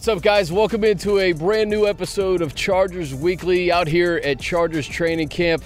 [0.00, 0.50] What's up, guys?
[0.50, 5.62] Welcome into a brand new episode of Chargers Weekly out here at Chargers Training Camp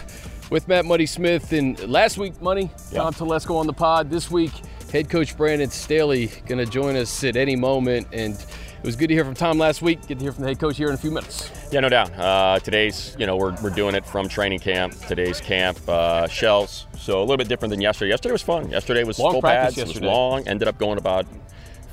[0.50, 1.52] with Matt Muddy Smith.
[1.52, 4.10] And last week, Money, Tom Telesco on the pod.
[4.10, 4.50] This week,
[4.90, 8.08] head coach Brandon Staley going to join us at any moment.
[8.12, 10.04] And it was good to hear from Tom last week.
[10.08, 11.52] Get to hear from the head coach here in a few minutes.
[11.70, 12.10] Yeah, no doubt.
[12.18, 14.94] Uh, today's, you know, we're, we're doing it from training camp.
[15.06, 16.88] Today's camp, uh, shells.
[16.98, 18.10] So a little bit different than yesterday.
[18.10, 18.68] Yesterday was fun.
[18.68, 19.76] Yesterday was Long full practice pads.
[19.76, 20.06] yesterday.
[20.06, 20.48] It was long.
[20.48, 21.24] Ended up going about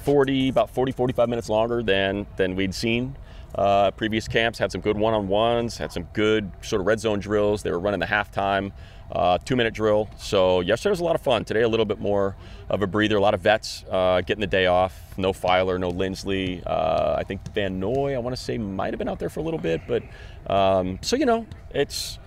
[0.01, 3.15] 40, about 40, 45 minutes longer than than we'd seen.
[3.53, 7.63] Uh, previous camps had some good one-on-ones, had some good sort of red zone drills.
[7.63, 8.71] They were running the halftime
[9.11, 10.09] uh, two-minute drill.
[10.17, 11.43] So yesterday was a lot of fun.
[11.43, 12.35] Today a little bit more
[12.69, 13.17] of a breather.
[13.17, 14.97] A lot of vets uh, getting the day off.
[15.17, 16.63] No Feiler, no Linsley.
[16.65, 19.41] Uh, I think Van Noy, I want to say, might have been out there for
[19.41, 19.81] a little bit.
[19.87, 20.03] But
[20.47, 22.19] um, so you know, it's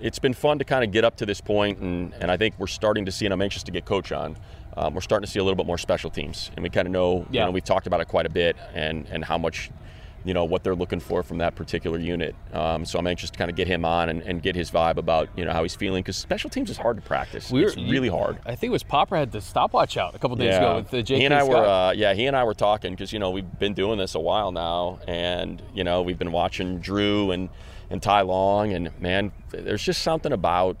[0.00, 2.54] it's been fun to kind of get up to this point, and, and I think
[2.58, 4.36] we're starting to see, and I'm anxious to get coach on.
[4.78, 6.92] Um, we're starting to see a little bit more special teams, and we kind of
[6.92, 7.40] know, Yeah.
[7.42, 9.70] you know, we've talked about it quite a bit, and and how much,
[10.24, 12.36] you know, what they're looking for from that particular unit.
[12.52, 14.96] Um, so I'm anxious to kind of get him on and, and get his vibe
[14.98, 17.50] about, you know, how he's feeling, because special teams is hard to practice.
[17.50, 18.38] We were- it's really hard.
[18.46, 21.02] I think it was Popper had the stopwatch out a couple days ago with the
[21.02, 21.18] J.K.
[21.20, 21.48] he and I Scott.
[21.50, 24.14] were, uh, yeah, he and I were talking because you know we've been doing this
[24.14, 27.48] a while now, and you know we've been watching Drew and
[27.90, 30.76] and Ty Long, and man, there's just something about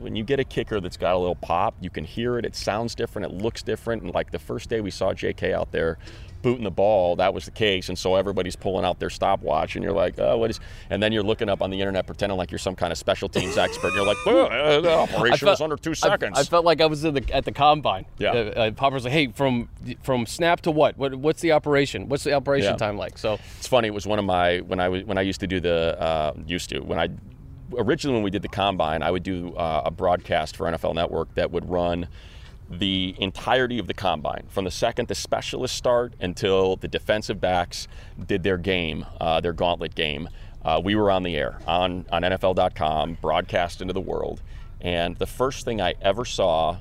[0.00, 2.44] when you get a kicker that's got a little pop, you can hear it.
[2.44, 3.32] It sounds different.
[3.32, 4.02] It looks different.
[4.02, 5.52] And like the first day we saw J.K.
[5.52, 5.98] out there
[6.42, 7.90] booting the ball, that was the case.
[7.90, 10.58] And so everybody's pulling out their stopwatch, and you're like, oh, what is?
[10.88, 13.28] And then you're looking up on the internet pretending like you're some kind of special
[13.28, 13.88] teams expert.
[13.88, 16.38] And you're like, well, uh, the operation felt- was under two I- seconds.
[16.38, 18.06] I, felt like I was in the, at the combine.
[18.18, 18.30] Yeah.
[18.30, 19.68] Uh, uh, Popper's like, hey, from
[20.02, 20.96] from snap to what?
[20.96, 22.08] What what's the operation?
[22.08, 22.76] What's the operation Yeah.
[22.76, 23.18] time like?
[23.18, 23.88] So It's funny.
[23.88, 26.32] It was one of my when I was when I used to do the uh,
[26.46, 27.08] used to when I
[27.76, 31.34] originally when we did the combine, I would do uh, a broadcast for NFL Network
[31.34, 32.08] that would run
[32.70, 37.88] the entirety of the combine from the second the specialists start until the defensive backs
[38.26, 40.28] did their game, uh, their gauntlet game.
[40.64, 44.42] Uh, we were on the air on on NFL.com, broadcast into the world,
[44.80, 46.78] and the first thing I ever saw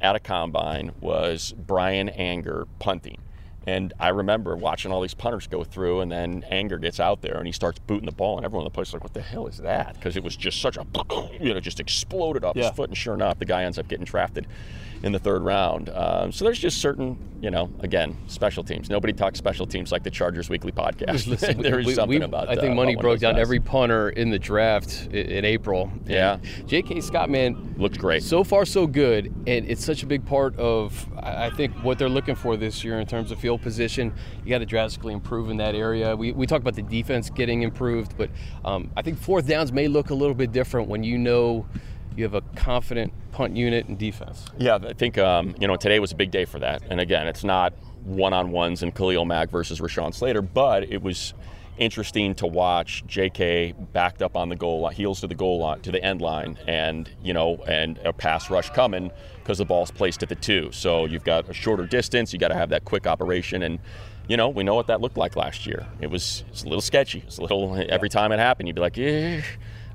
[0.00, 3.18] at a combine was Bryan Anger punting.
[3.68, 7.36] And I remember watching all these punters go through, and then Anger gets out there
[7.36, 9.20] and he starts booting the ball, and everyone in the place is like, "What the
[9.20, 10.86] hell is that?" Because it was just such a,
[11.38, 12.68] you know, just exploded off Yeah.
[12.68, 14.46] his foot, and sure enough, the guy ends up getting drafted
[15.02, 15.90] in the third round.
[15.90, 18.90] Um, so there's just certain, you know, again, special teams.
[18.90, 21.26] Nobody talks special teams like the Chargers Weekly podcast.
[21.28, 22.48] Listen, there is we- something we- about.
[22.48, 23.40] I think uh, Money about one of broke down guys.
[23.42, 25.90] every punter in the draft i- in, April.
[26.06, 26.38] Yeah.
[26.66, 27.00] J.K.
[27.00, 28.22] Scott, man, Looks great.
[28.24, 31.98] so far so good, and it's such a big part of I I think what
[31.98, 34.12] they're looking for this year in terms of field position.
[34.44, 36.16] You got to drastically improve in that area.
[36.16, 38.30] We, we talk about the defense getting improved, but
[38.64, 41.66] um, I think fourth downs may look a little bit different when you know
[42.18, 44.44] you have a confident punt unit and defense.
[44.58, 46.82] Yeah, I think um, you know today was a big day for that.
[46.90, 47.72] And again, it's not
[48.04, 51.34] one-on-ones and Khalil Mack versus Rashawn Slater, but it was
[51.76, 53.74] interesting to watch J.K.
[53.92, 56.58] backed up on the goal line, heels to the goal line, to the end line,
[56.66, 60.70] and you know, and a pass rush coming because the ball's placed at the two.
[60.72, 62.32] So you've got a shorter distance.
[62.32, 63.78] You got to have that quick operation and.
[64.30, 65.86] You know, we know what that looked like last year.
[66.02, 67.24] It was, it's a little sketchy.
[67.26, 69.40] It's a little every time it happened, you'd be like, "Eh."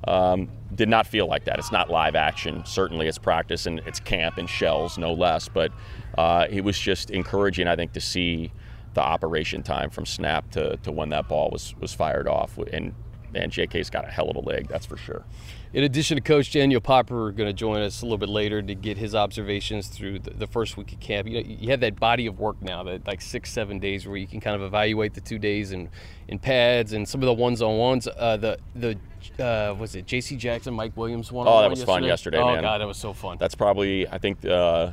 [0.07, 1.59] Um, did not feel like that.
[1.59, 2.63] It's not live action.
[2.65, 5.47] Certainly, it's practice and it's camp and shells, no less.
[5.47, 5.71] But
[6.17, 8.51] uh, it was just encouraging, I think, to see
[8.93, 12.57] the operation time from snap to, to when that ball was was fired off.
[12.57, 12.93] And
[13.31, 15.23] man, JK's got a hell of a leg, that's for sure.
[15.73, 18.75] In addition to Coach Daniel Popper, going to join us a little bit later to
[18.75, 21.27] get his observations through the, the first week of camp.
[21.27, 24.15] You, know, you have that body of work now, that like six, seven days where
[24.15, 25.89] you can kind of evaluate the two days in,
[26.27, 28.07] in pads and some of the ones on ones.
[28.07, 30.35] Uh, the the uh, was it J.C.
[30.35, 31.47] Jackson, Mike Williams one?
[31.47, 32.61] Oh, that was fun yesterday, Oh man.
[32.61, 33.37] God, that was so fun.
[33.39, 34.91] That's probably, I think, uh,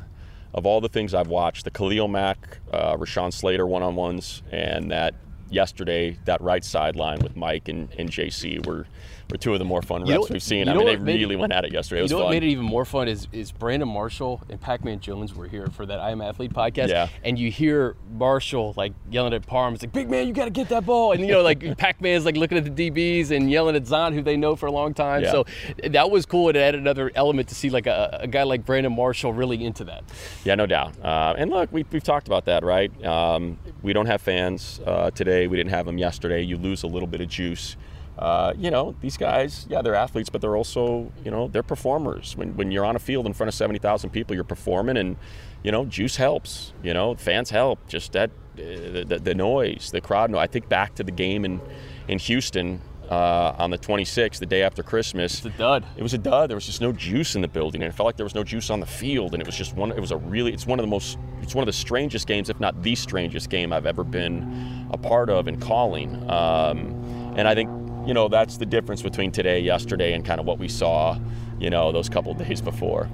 [0.54, 4.42] of all the things I've watched, the Khalil Mack, uh, Rashawn Slater one on ones,
[4.50, 5.14] and that
[5.50, 8.87] yesterday, that right sideline with Mike and, and JC were,
[9.31, 10.69] were two of the more fun You know- reps we've seen.
[10.69, 11.98] I mean, they really went at it yesterday.
[11.98, 12.24] It You was know fun.
[12.27, 15.69] what made it even more fun is is Brandon Marshall and Pac-Man Jones were here
[15.69, 16.89] for that I Am Athlete podcast.
[16.89, 17.09] Yeah.
[17.24, 20.69] And you hear Marshall like yelling at Parm, it's like, big man, you gotta get
[20.71, 21.13] that ball.
[21.13, 24.22] And you know, like Pac-Man's like looking at the DBs and yelling at Zahn, who
[24.22, 25.22] they know for a long time.
[25.22, 25.30] Yeah.
[25.33, 25.47] So
[25.84, 26.48] that was cool.
[26.48, 29.84] It added another element to see like a, a guy like Brandon Marshall really into
[29.84, 30.03] that.
[30.45, 30.95] Yeah, no doubt.
[31.03, 32.91] Uh, and look, we, we've talked about that, right?
[33.04, 35.40] Um, we don't have fans uh, today.
[35.47, 36.42] We didn't have them yesterday.
[36.42, 37.77] You lose a little bit of juice.
[38.19, 42.37] Uh, you know, these guys, yeah, they're athletes, but they're also, you know, they're performers.
[42.37, 45.16] When, when you're on a field in front of 70,000 people, you're performing, and,
[45.63, 46.75] you know, juice helps.
[46.83, 47.87] You know, fans help.
[47.89, 50.42] Just that, uh, the, the noise, the crowd noise.
[50.42, 51.60] I think back to the game in,
[52.09, 55.39] in Houston uh, on the 26th, the day after Christmas.
[55.45, 55.84] It's a dud.
[55.97, 56.48] It was a dud.
[56.48, 58.45] There was just no juice in the building, and it felt like there was no
[58.45, 59.33] juice on the field.
[59.34, 59.91] And it was just one.
[59.91, 60.53] It was a really.
[60.53, 61.18] It's one of the most.
[61.42, 64.97] It's one of the strangest games, if not the strangest game I've ever been a
[64.98, 66.15] part of in calling.
[66.30, 67.68] Um, and I think
[68.07, 71.18] you know that's the difference between today, yesterday, and kind of what we saw,
[71.59, 73.07] you know, those couple days before.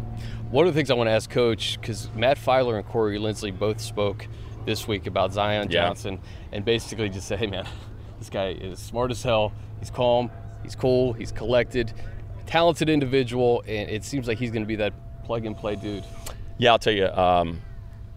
[0.51, 3.57] One of the things I want to ask Coach, because Matt Feiler and Corey Linsley
[3.57, 4.29] both spoke
[4.65, 5.87] this week about Zion Yeah.
[5.89, 6.21] Johnson,
[6.53, 7.67] and basically just said, "Hey, man,
[8.19, 9.53] this guy is smart as hell.
[9.81, 10.31] He's calm.
[10.63, 11.13] He's cool.
[11.13, 11.93] He's collected,
[12.47, 14.93] talented individual, and it seems like he's going to be that
[15.25, 16.05] plug and play dude."
[16.59, 17.07] Yeah, I'll tell you.
[17.09, 17.61] Um,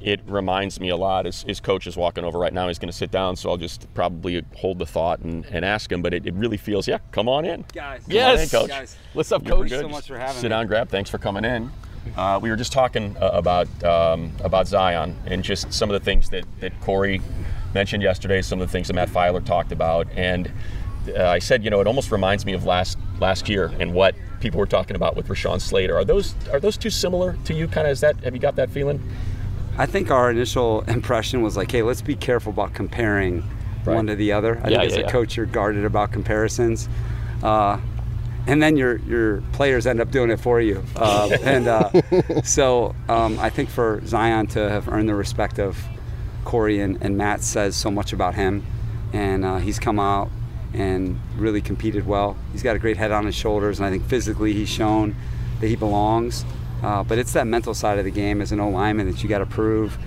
[0.02, 1.26] it reminds me a lot.
[1.26, 2.70] His, his coach is walking over right now.
[2.70, 5.92] He's going to sit down, so I'll just probably hold the thought and, and ask
[5.92, 6.02] him.
[6.02, 7.66] But it, it really feels, yeah, come on in.
[7.74, 8.70] Guys, Yes, Coach.
[8.70, 9.72] Guys, What's up, You're Coach?
[9.72, 10.50] so much for having Sit me.
[10.50, 10.88] down, grab.
[10.88, 11.70] Thanks for coming in.
[12.16, 16.04] Uh, we were just talking uh, about um, about Zion and just some of the
[16.04, 17.22] things that, that Corey
[17.74, 20.50] mentioned yesterday, some of the things that Matt Feiler talked about, and
[21.08, 24.16] uh, I said, you know, it almost reminds me of last last year and what
[24.40, 25.96] people were talking about with Rashawn Slater.
[25.98, 27.68] Are those are those two similar to you?
[27.68, 29.02] Kind of, is that have you got that feeling?
[29.78, 33.44] I think our initial impression was like, hey, let's be careful about comparing
[33.86, 33.96] Right.
[33.96, 34.58] one to the other.
[34.62, 36.90] I Yeah, think as yeah, a coach, you're guarded about comparisons.
[37.42, 37.80] Uh,
[38.46, 40.84] and then your your players end up doing it for you.
[40.98, 41.90] Uh, and uh,
[42.44, 45.78] so um, I think for Zion to have earned the respect of
[46.44, 48.66] Corey and, and Matt says so much about him.
[49.14, 50.30] And uh, he's come out
[50.74, 52.38] and really competed well.
[52.52, 55.16] He's got a great head on his shoulders, and I think physically he's shown
[55.60, 56.46] that he belongs.
[56.82, 59.28] Uh, but it's that mental side of the game as an O lineman that you
[59.28, 59.98] got to prove.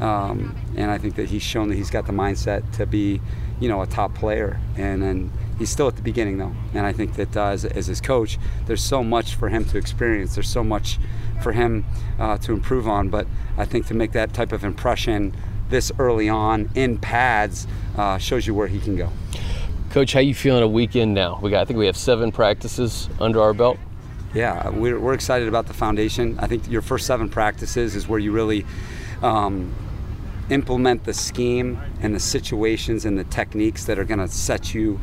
[0.00, 3.20] Um, and I think that he's shown that he's got the mindset to be,
[3.60, 4.58] you know, a top player.
[4.76, 6.54] And then he's still at the beginning though.
[6.72, 9.78] And I think that uh, as, as his coach, there's so much for him to
[9.78, 10.34] experience.
[10.34, 10.98] There's so much
[11.42, 11.84] for him
[12.18, 13.10] uh, to improve on.
[13.10, 13.26] But
[13.58, 15.36] I think to make that type of impression
[15.68, 17.66] this early on in pads
[17.96, 19.10] uh, shows you where he can go.
[19.92, 21.38] Coach, how you feeling a weekend now?
[21.42, 23.76] We got, I think we have seven practices under our belt.
[24.32, 26.38] Yeah, we're, we're excited about the foundation.
[26.38, 28.64] I think your first seven practices is where you really
[29.20, 29.70] um,
[30.48, 34.98] implement the scheme and the situations and the techniques that are going to set you,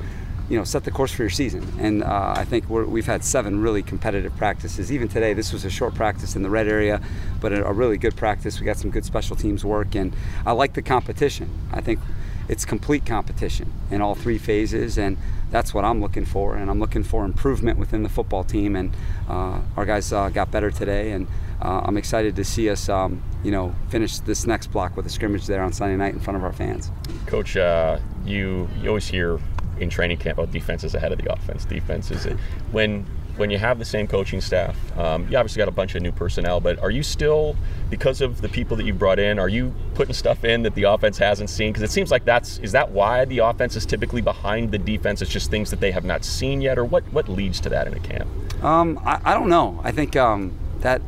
[0.50, 1.72] you know, set the course for your season.
[1.78, 4.92] And uh, I think we're, we've had seven really competitive practices.
[4.92, 7.00] Even today, this was a short practice in the red area,
[7.40, 8.60] but a, a really good practice.
[8.60, 10.16] We got some good special teams work, and
[10.48, 11.48] I like the competition.
[11.72, 12.00] I think
[12.50, 15.18] it's complete competition in all three phases, and
[15.52, 16.56] that's what I'm looking for.
[16.56, 18.76] And I'm looking for improvement within the football team.
[18.76, 18.94] And
[19.30, 21.28] uh, our guys uh, got better today, and
[21.62, 25.10] uh, I'm excited to see us, um, you know, finish this next block with a
[25.10, 26.92] scrimmage there on Sunday night in front of our fans.
[27.28, 29.40] Coach, uh, you you always hear
[29.80, 31.66] in training camp about defense is ahead of the offense.
[31.66, 32.26] Defense is
[32.72, 33.06] when
[33.40, 34.78] when you have the same coaching staff.
[34.98, 37.56] Um, you obviously got a bunch of new personnel, but are you still
[37.90, 39.40] because of the people that you brought in?
[39.40, 41.72] Are you putting stuff in that the offense hasn't seen?
[41.72, 45.22] Because it seems like that's is that why the offense is typically behind the defense?
[45.22, 47.88] It's just things that they have not seen yet, or what what leads to that
[47.88, 48.30] in a camp?
[48.64, 49.80] Um, I, I don't know.
[49.84, 50.52] I think um,
[50.82, 51.02] that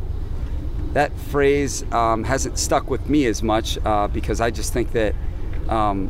[0.94, 5.16] that phrase um, hasn't stuck with me as much uh, because I just think that
[5.68, 6.10] um,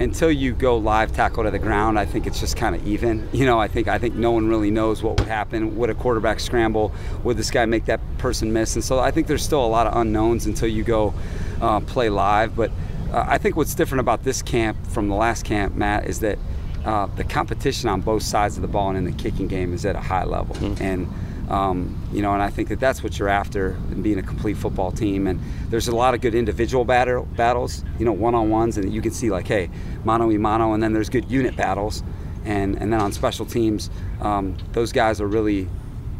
[0.00, 3.28] until you go live tackle to the ground, I think it's just kind of even.
[3.40, 5.76] You know, I think I think no one really knows what would happen.
[5.76, 6.92] Would a quarterback scramble?
[7.24, 8.74] Would this guy make that person miss?
[8.74, 11.14] And so I think there's still a lot of unknowns until you go
[11.62, 12.54] uh, play live.
[12.54, 12.70] But
[13.12, 16.38] uh, I think what's different about this camp from the last camp, Matt, is that
[16.84, 19.86] uh, the competition on both sides of the ball and in the kicking game is
[19.86, 20.54] at a high level.
[20.82, 21.08] And
[21.50, 24.56] um, you know, and I think that that's what you're after in being a complete
[24.56, 25.26] football team.
[25.26, 29.10] And there's a lot of good individual battle, battles, you know, one-on-ones, and you can
[29.10, 29.68] see like, hey,
[30.04, 32.02] mano y mano, and then there's good unit battles,
[32.44, 35.68] and and then on special teams, um, those guys are really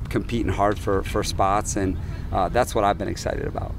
[0.08, 1.96] competing hard for for spots, and
[2.32, 3.72] uh, that's what I've been excited about.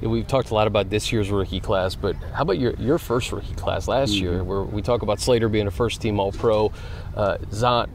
[0.00, 2.98] Yeah, We've talked a lot about this year's rookie class, but how about your, your
[2.98, 6.32] first rookie class last year, where we talk about Slater being a first team All
[6.32, 6.72] Pro,
[7.14, 7.88] uh, Zont,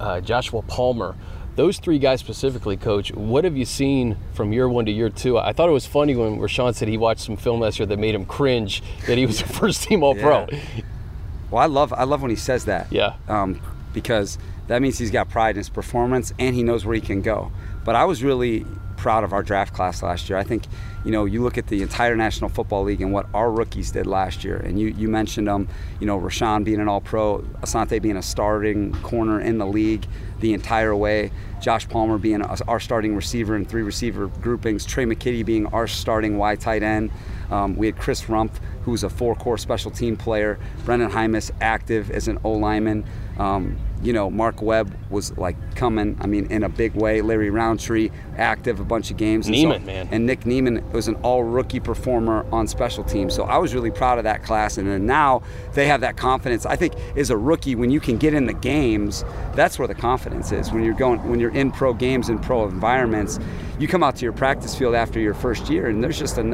[0.00, 1.14] uh, Joshua Palmer.
[1.60, 5.36] Those three guys specifically, Coach, what have you seen from year one to year two?
[5.36, 7.98] I thought it was funny when Rashawn said he watched some film last year that
[7.98, 10.46] made him cringe that he was a first team All Pro.
[10.50, 10.58] Yeah.
[11.50, 12.90] Well, I love I love when he says that.
[12.90, 13.16] Yeah.
[13.28, 13.60] Um,
[13.92, 14.38] because
[14.68, 17.52] that means he's got pride in his performance and he knows where he can go.
[17.84, 18.64] But I was really
[19.00, 20.38] proud of our draft class last year.
[20.38, 20.64] I think,
[21.06, 24.06] you know, you look at the entire National Football League and what our rookies did
[24.06, 25.68] last year, and you, you mentioned them,
[26.00, 30.06] you know, Rashawn being an all pro, Asante being a starting corner in the league
[30.40, 31.30] the entire way,
[31.62, 36.36] Josh Palmer being our starting receiver in three receiver groupings, Tre' McKitty being our starting
[36.36, 37.10] wide tight end.
[37.50, 38.52] Um, we had Chris Rumph,
[38.82, 43.04] who's a four core special team player, Brenden Jaimes active as an O lineman.
[43.38, 47.20] Um, you know, Mark Webb was like coming, I mean, in a big way.
[47.20, 49.46] Larry Rountree, active a bunch of games.
[49.46, 50.08] And Niemann, so, man.
[50.10, 53.34] And Nick Niemann was an all rookie performer on special teams.
[53.34, 54.78] So I was really proud of that class.
[54.78, 55.42] And then now
[55.74, 56.64] they have that confidence.
[56.64, 59.94] I think as a rookie, when you can get in the games, that's where the
[59.94, 60.72] confidence is.
[60.72, 63.38] When you're going, when you're in pro games and pro environments,
[63.78, 66.50] you come out to your practice field after your first year, and there's just an,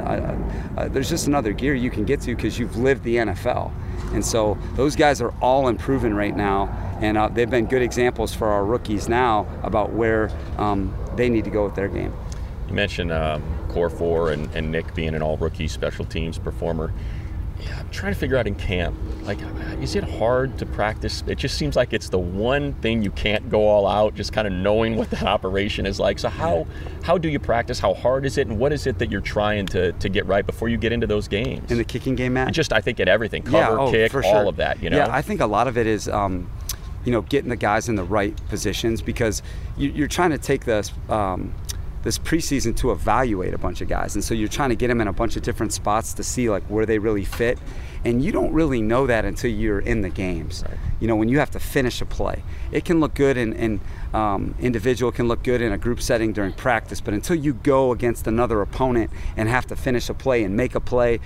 [0.93, 3.73] there's just another gear you can get to because you've lived the NFL.
[4.13, 6.69] And so those guys are all improving right now,
[7.01, 11.45] and uh, they've been good examples for our rookies now about where um, they need
[11.45, 12.15] to go with their game.
[12.69, 16.93] You mentioned um, Core Four and, and Nick being an all rookie special teams performer.
[17.67, 19.39] Yeah, I'm trying to figure out in camp, like,
[19.81, 21.25] is it hard to practice?
[21.27, 24.47] It just seems like it's the one thing you can't go all out, just kind
[24.47, 26.19] of knowing what that operation is like.
[26.19, 26.67] So how
[27.03, 27.79] how do you practice?
[27.79, 30.47] How hard is it, and what is it that you're trying to, to get right
[30.47, 31.71] before you get into those games?
[31.71, 32.53] In the kicking game, Matt.
[32.53, 34.47] just I think at everything, cover, yeah, oh, kick, all sure.
[34.47, 34.83] of that.
[34.83, 34.99] You know.
[34.99, 36.09] Yeah, I think a lot of it is.
[36.09, 36.51] Um,
[37.05, 39.41] you know, getting the guys in the right positions because
[39.77, 41.55] you, are trying to take the um,
[42.07, 44.15] this preseason to evaluate a bunch of guys.
[44.15, 46.49] And so you're trying to get them in a bunch of different spots to see
[46.49, 47.59] like where they really fit.
[48.05, 50.63] And you don't really know that until you're in the games.
[50.69, 50.79] Right.
[51.01, 53.81] You know, when you have to finish a play, it can look good in, in
[54.15, 57.01] um, individual, can look good in a group setting during practice.
[57.01, 60.77] But until you go against another opponent and have to finish a play and make
[60.77, 61.19] a play,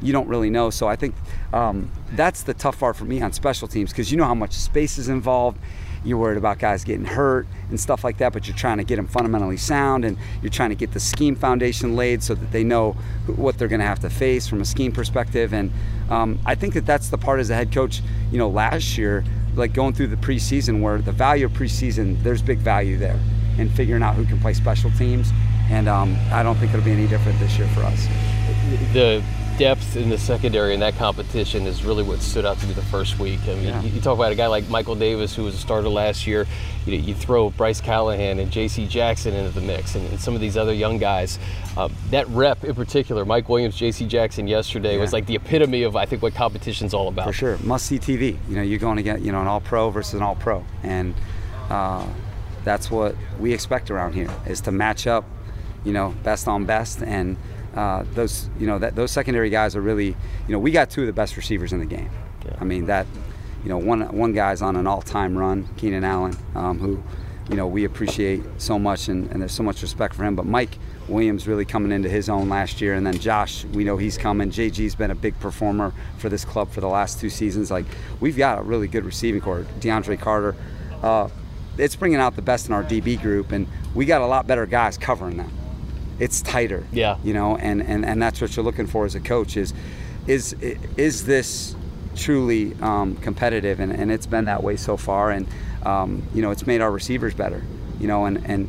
[0.00, 0.70] you don't really know.
[0.70, 1.16] So I think
[1.52, 4.52] um, that's the tough part for me on special teams because you know how much
[4.52, 5.58] space is involved
[6.04, 8.96] you're worried about guys getting hurt and stuff like that, but you're trying to get
[8.96, 12.64] them fundamentally sound and you're trying to get the scheme foundation laid so that they
[12.64, 12.92] know
[13.36, 15.52] what they're going to have to face from a scheme perspective.
[15.52, 15.70] And
[16.10, 19.24] um, I think that that's the part as a head coach, you know, last year,
[19.54, 23.18] like going through the preseason where the value of preseason, there's big value there
[23.58, 25.30] in figuring out who can play special teams.
[25.70, 28.06] And um, I don't think it'll be any different this year for us.
[28.92, 29.22] The
[29.58, 32.82] depth in the secondary in that competition is really what stood out to me the
[32.82, 33.40] first week.
[33.42, 33.82] I mean, yeah.
[33.82, 36.46] you, you, talk about a guy like Michael Davis, who was a starter last year.
[36.86, 38.86] You, you throw Bryce Callahan and J.C.
[38.86, 41.40] Jackson into the mix, and, and some of these other young guys.
[41.76, 44.06] Uh, that rep in particular, Mike Williams, J.C.
[44.06, 45.00] Jackson yesterday yeah.
[45.00, 47.26] was like the epitome of I think what competition's all about.
[47.26, 48.38] For sure, must see TV.
[48.48, 50.64] You know, you're going to get you know an All Pro versus an All Pro,
[50.84, 51.14] and
[51.68, 52.06] uh,
[52.62, 55.24] that's what we expect around here is to match up.
[55.84, 57.36] You know, best on best and
[57.74, 60.16] uh, those you know that those secondary guys are really you
[60.48, 62.10] know we got two of the best receivers in the game.
[62.44, 62.56] Yeah.
[62.60, 63.06] I mean that
[63.62, 67.02] you know one one guy's on an all-time run, Keenan Allen, um, who
[67.50, 70.34] you know we appreciate so much and, and, there's so much respect for him.
[70.34, 73.96] But Mike Williams really coming into his own last year, and then Josh, we know
[73.96, 74.50] he's coming.
[74.50, 77.70] JG's been a big performer for this club for the last two seasons.
[77.70, 77.86] Like
[78.20, 79.66] we've got a really good receiving corps.
[79.80, 80.56] DeAndre Carter.
[81.02, 81.28] Uh,
[81.76, 84.66] it's bringing out the best in our DB group, and we got a lot better
[84.66, 85.57] guys covering them
[86.18, 86.86] it's tighter.
[86.92, 87.16] Yeah.
[87.22, 89.72] You know, and, and, and that's what you're looking for as a coach is
[90.28, 90.52] is
[90.96, 91.74] is this
[92.14, 95.48] truly um, competitive and, and it's been that way so far and
[95.84, 97.62] um, you know it's made our receivers better
[97.98, 98.68] you know and, and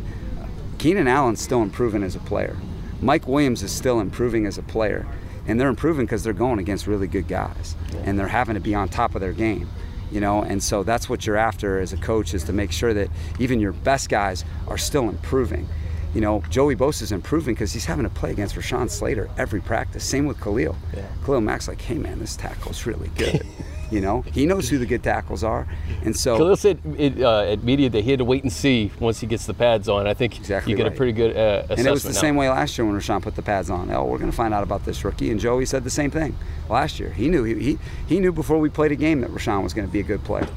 [0.77, 2.55] Keenan Allen's still improving as a player
[3.01, 5.05] Mike Williams is still improving as a player
[5.47, 8.01] and they're improving because they're going against really good guys yeah.
[8.05, 9.69] and they're having to be on top of their game
[10.11, 12.93] you know and so that's what you're after as a coach is to make sure
[12.93, 15.67] that even your best guys are still improving
[16.13, 19.61] you know, Joey Bosa is improving because he's having to play against Rashawn Slater every
[19.61, 20.03] practice.
[20.03, 20.75] Same with Khalil.
[20.95, 21.05] Yeah.
[21.23, 23.45] Khalil Mack's like, hey man, this tackle's really good.
[23.91, 25.67] you know, he knows who the good tackles are,
[26.03, 28.91] and so Khalil said it, uh, at media that he had to wait and see
[28.99, 30.07] once he gets the pads on.
[30.07, 30.93] I think exactly you get right.
[30.93, 31.79] a pretty good uh, assessment.
[31.79, 32.19] And it was the now.
[32.19, 33.91] same way last year when Rashawn put the pads on.
[33.91, 36.35] Oh, we're going to find out about this rookie, and Joey said the same thing
[36.69, 37.11] last year.
[37.11, 39.87] He knew he he, he knew before we played a game that Rashawn was going
[39.87, 40.47] to be a good player.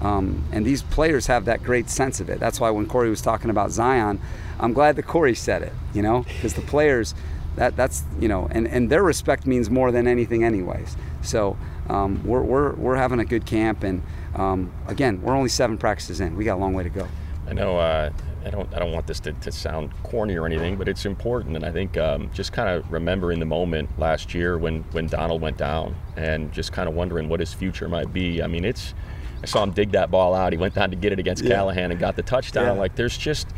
[0.00, 2.38] Um, and these players have that great sense of it.
[2.38, 4.20] That's why when Corey was talking about Zion,
[4.60, 7.14] I'm glad that Corey said it, you know, because the players,
[7.56, 10.96] that that's you know, and, and their respect means more than anything, anyways.
[11.22, 11.56] So
[11.88, 14.02] um, we're, we're we're having a good camp, and
[14.34, 16.36] um, again, we're only seven practices in.
[16.36, 17.08] We got a long way to go.
[17.48, 17.78] I know.
[17.78, 18.10] Uh,
[18.44, 18.72] I don't.
[18.72, 21.56] I don't want this to, to sound corny or anything, but it's important.
[21.56, 25.40] And I think um, just kind of remembering the moment last year when when Donald
[25.42, 28.42] went down, and just kind of wondering what his future might be.
[28.42, 28.94] I mean, it's.
[29.42, 30.52] I saw him dig that ball out.
[30.52, 31.54] He went down to get it against yeah.
[31.54, 32.76] Callahan and got the touchdown.
[32.76, 32.80] Yeah.
[32.80, 33.48] Like there's just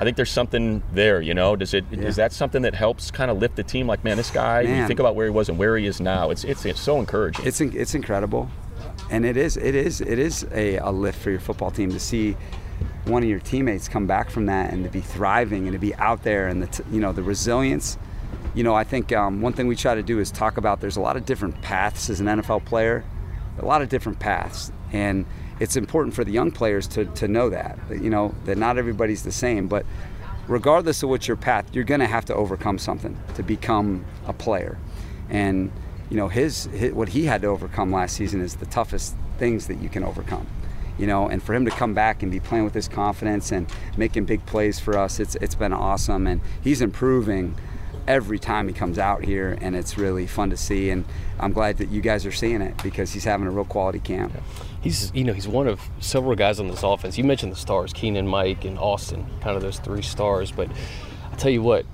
[0.00, 1.56] I think there's something there, you know.
[1.56, 2.00] Does it yeah.
[2.00, 3.86] is that something that helps kind of lift the team?
[3.86, 4.62] Like, man, this guy.
[4.62, 4.78] Man.
[4.78, 6.30] You think about where he was and where he is now.
[6.30, 7.46] It's it's it's so encouraging.
[7.46, 8.48] It's it's incredible,
[9.10, 12.00] and it is it is it is a, a lift for your football team to
[12.00, 12.34] see
[13.04, 15.94] one of your teammates come back from that and to be thriving and to be
[15.96, 17.98] out there and the t- you know the resilience.
[18.54, 20.80] You know, I think um, one thing we try to do is talk about.
[20.80, 23.04] There's a lot of different paths as an NFL player,
[23.58, 25.24] a lot of different paths, and
[25.60, 29.22] it's important for the young players to, to know that, you know, that not everybody's
[29.22, 29.68] the same.
[29.68, 29.84] But
[30.48, 34.32] regardless of what your path, you're going to have to overcome something to become a
[34.32, 34.78] player.
[35.28, 35.70] And,
[36.08, 39.66] you know, his, his, what he had to overcome last season is the toughest things
[39.66, 40.46] that you can overcome.
[41.00, 43.66] you know, and for him to come back and be playing with this confidence and
[43.96, 47.56] making big plays for us, it's it's been awesome, and he's improving
[48.06, 50.90] every time he comes out here, and it's really fun to see.
[50.90, 51.06] And
[51.38, 54.34] I'm glad that you guys are seeing it because he's having a real quality camp.
[54.80, 57.18] He's you know he's one of several guys on this offense.
[57.18, 60.50] You mentioned the stars, Keenan, Mike, and Austin, kind of those three stars.
[60.52, 60.70] But
[61.30, 61.84] I tell you what,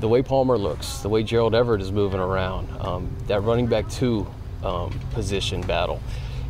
[0.00, 3.88] the way Palmer looks, the way Gerald Everett is moving around, um, that running back
[3.88, 4.26] two
[4.62, 6.00] um, position battle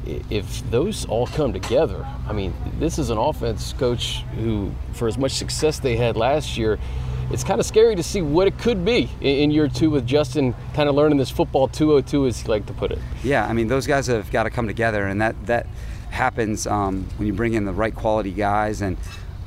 [0.06, 5.16] if those all come together, I mean, this is an offense coach who, for as
[5.16, 6.78] much success they had last year,
[7.31, 10.54] it's kind of scary to see what it could be in year two with Justin
[10.75, 12.99] kind of learning this football 202, as he like to put it.
[13.23, 15.66] Yeah, I mean, those guys have got to come together, and that that
[16.11, 18.97] happens um, when you bring in the right quality guys, and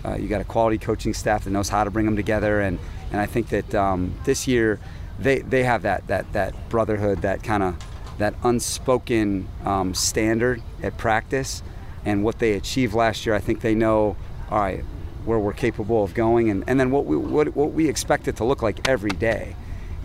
[0.06, 2.62] uh, you got a quality coaching staff that knows how to bring them together.
[2.62, 2.80] And
[3.12, 4.80] and I think that um, this year
[5.20, 7.76] they they have that that that brotherhood, that kind of
[8.18, 11.62] that unspoken um, standard at practice
[12.04, 13.36] and what they achieved last year.
[13.36, 14.16] I think they know,
[14.50, 14.84] all right,
[15.28, 18.38] where we're capable of going, and, and then what we what, what we expect it
[18.38, 19.56] to look like every day.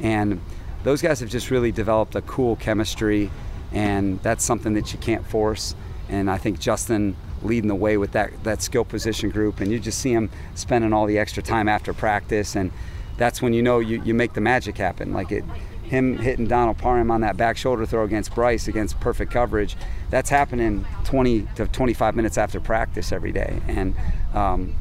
[0.01, 0.41] And
[0.83, 3.31] those guys have just really developed a cool chemistry,
[3.73, 5.75] and that's something that you can't force.
[6.09, 9.79] And I think Justin leading the way with that that skill position group, and you
[9.79, 12.73] just see him spending all the extra time after practice, and
[13.17, 15.13] that's when you know you, you make the magic happen.
[15.13, 15.45] Like it
[15.93, 19.77] him hitting Donald Parham on that back shoulder throw against Bryce against perfect coverage,
[20.09, 23.61] that's happening 20 to 25 minutes after practice every day.
[23.69, 23.95] And
[24.33, 24.75] um,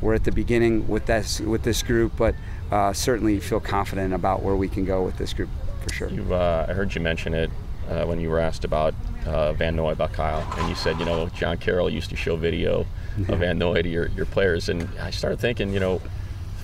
[0.00, 2.34] we're at the beginning with this with this group, but
[2.70, 5.48] uh, certainly feel confident about where we can go with this group
[5.82, 6.10] for sure.
[6.32, 7.50] Uh, I heard you mention it
[7.88, 8.94] uh, when you were asked about
[9.26, 12.36] uh, Van Noy about Kyle, and you said, you know, John Carroll used to show
[12.36, 12.86] video
[13.28, 16.00] of Van Noy to your, your players, and I started thinking, you know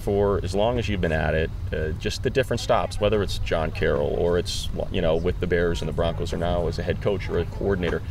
[0.01, 3.39] for as long as you've been at it, uh, just the different stops, whether it's
[3.39, 6.79] John Carroll or it's you know with the Bears and the Broncos, or now as
[6.79, 8.03] a head coach or a coordinator.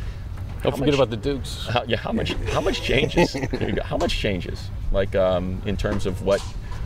[0.62, 1.66] Don't how forget much, about the Dukes.
[1.68, 3.34] How, yeah, how much how much changes?
[3.84, 4.70] how much changes?
[4.92, 6.40] Like um, in terms of what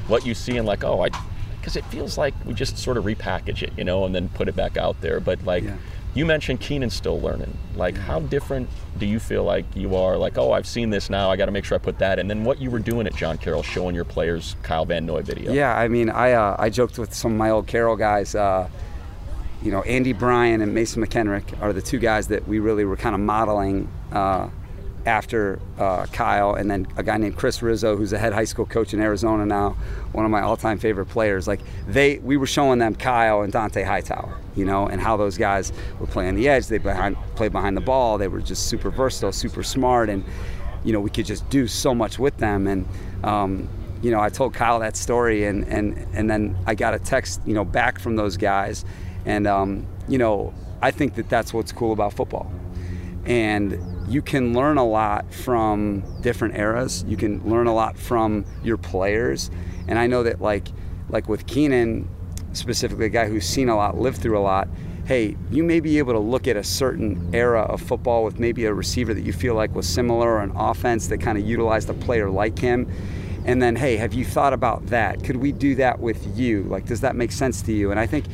[0.07, 1.11] what you see and like oh I
[1.59, 4.49] because it feels like we just sort of repackage it, you know, and then put
[4.49, 5.21] it back out there.
[5.21, 5.65] But like.
[5.65, 5.77] Yeah
[6.15, 7.57] you mentioned Keenan's still learning.
[7.75, 10.17] Like, how different do you feel like you are?
[10.17, 11.31] Like, oh, I've seen this now.
[11.31, 12.21] I got to make sure I put that.
[12.21, 15.23] And then what you were doing at John Carroll, showing your players Kyle Van Noy
[15.23, 15.53] video.
[15.53, 18.35] Yeah, I mean, I uh, I joked with some of my old Carroll guys.
[18.35, 18.69] Uh,
[19.63, 22.97] you know, Andy Bryan and Mason McKenrick are the two guys that we really were
[22.97, 23.89] kind of modeling.
[24.13, 24.49] Uh,
[25.07, 28.65] after uh, Kyle, and then a guy named Chris Rizzo, who's a head high school
[28.65, 29.77] coach in Arizona now,
[30.13, 31.47] one of my all-time favorite players.
[31.47, 35.37] Like they, we were showing them Kyle and Dont'a Hightower, you know, and how those
[35.37, 36.69] guys would play on the edge.
[36.69, 38.19] They behind, play behind the ball.
[38.19, 40.25] They were just super versatile, super smart, and
[40.85, 42.67] you know we could just do so much with them.
[42.67, 42.89] And
[43.23, 43.69] um,
[44.03, 47.41] you know, I told Kyle that story, and and and then I got a text,
[47.47, 48.85] you know, back from those guys,
[49.25, 52.53] and um, you know, I think that that's what's cool about football,
[53.25, 57.05] and you can learn a lot from different eras.
[57.09, 59.51] You can learn a lot from your players.
[59.89, 60.69] And I know that like
[61.09, 62.09] like with Keenan,
[62.53, 64.69] specifically a guy who's seen a lot, lived through a lot,
[65.07, 68.65] hey, you may be able to look at a certain era of football with maybe
[68.65, 71.91] a receiver that you feel like was similar or an offense that kind of utilized
[71.91, 72.91] a player like him.
[73.45, 75.23] And then, hey, have you thought about that?
[75.23, 76.63] Could we do that with you?
[76.63, 77.91] Like, does that make sense to you?
[77.91, 78.25] And I think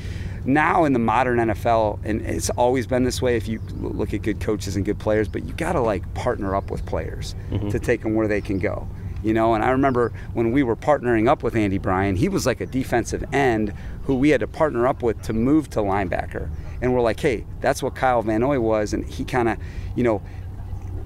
[0.44, 4.22] now in the modern NFL, and it's always been this way if you look at
[4.22, 7.68] good coaches and good players, but you got to like partner up with players mm-hmm.
[7.68, 8.88] to take them where they can go.
[9.22, 12.46] You know, and I remember when we were partnering up with Andy Bryan, he was
[12.46, 13.74] like a defensive end
[14.04, 16.48] who we had to partner up with to move to linebacker.
[16.80, 18.94] And we're like, hey, that's what Kyle Van Noy was.
[18.94, 19.58] And he kind of,
[19.94, 20.22] you know,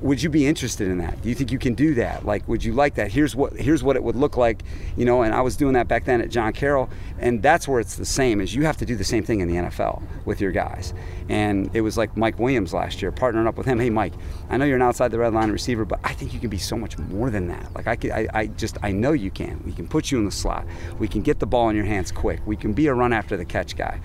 [0.01, 1.21] would you be interested in that?
[1.23, 2.25] Do you think you can do that?
[2.25, 3.11] Like, would you like that?
[3.11, 4.63] Here's what here's what it would look like,
[4.97, 5.23] you know.
[5.23, 8.05] And I was doing that back then at John Carroll, and that's where it's the
[8.05, 8.41] same.
[8.41, 10.95] Is you have to do the same thing in the NFL with your guys.
[11.29, 13.79] And it was like Mike Williams last year, partnering up with him.
[13.79, 14.13] Hey, Mike,
[14.51, 16.59] I know you're an outside the red line receiver, but I think you can be
[16.59, 17.75] so much more than that.
[17.75, 19.63] Like I could, I, I just I know you can.
[19.65, 20.67] We can put you in the slot.
[20.99, 22.41] We can get the ball in your hands quick.
[22.47, 24.01] We can be a run after the catch guy.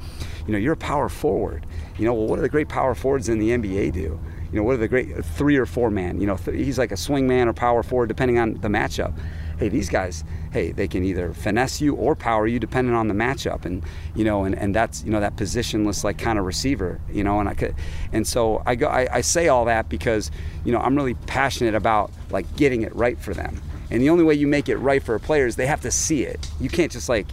[0.45, 1.65] You know, you're a power forward.
[1.97, 4.19] You know, well, what do the great power forwards in the NBA do?
[4.51, 6.19] You know, what are the great three or four man?
[6.19, 9.13] You know, th- he's like a swing man or power forward depending on the matchup.
[9.57, 13.13] Hey, these guys, hey, they can either finesse you or power you depending on the
[13.13, 13.83] matchup, and
[14.15, 17.39] you know, and, and that's you know that positionless like kind of receiver, you know,
[17.39, 17.75] and I could,
[18.13, 20.31] and so I go, I, I say all that because
[20.63, 24.23] you know I'm really passionate about like getting it right for them, and the only
[24.23, 26.49] way you make it right for a player is they have to see it.
[26.61, 27.27] You can't just like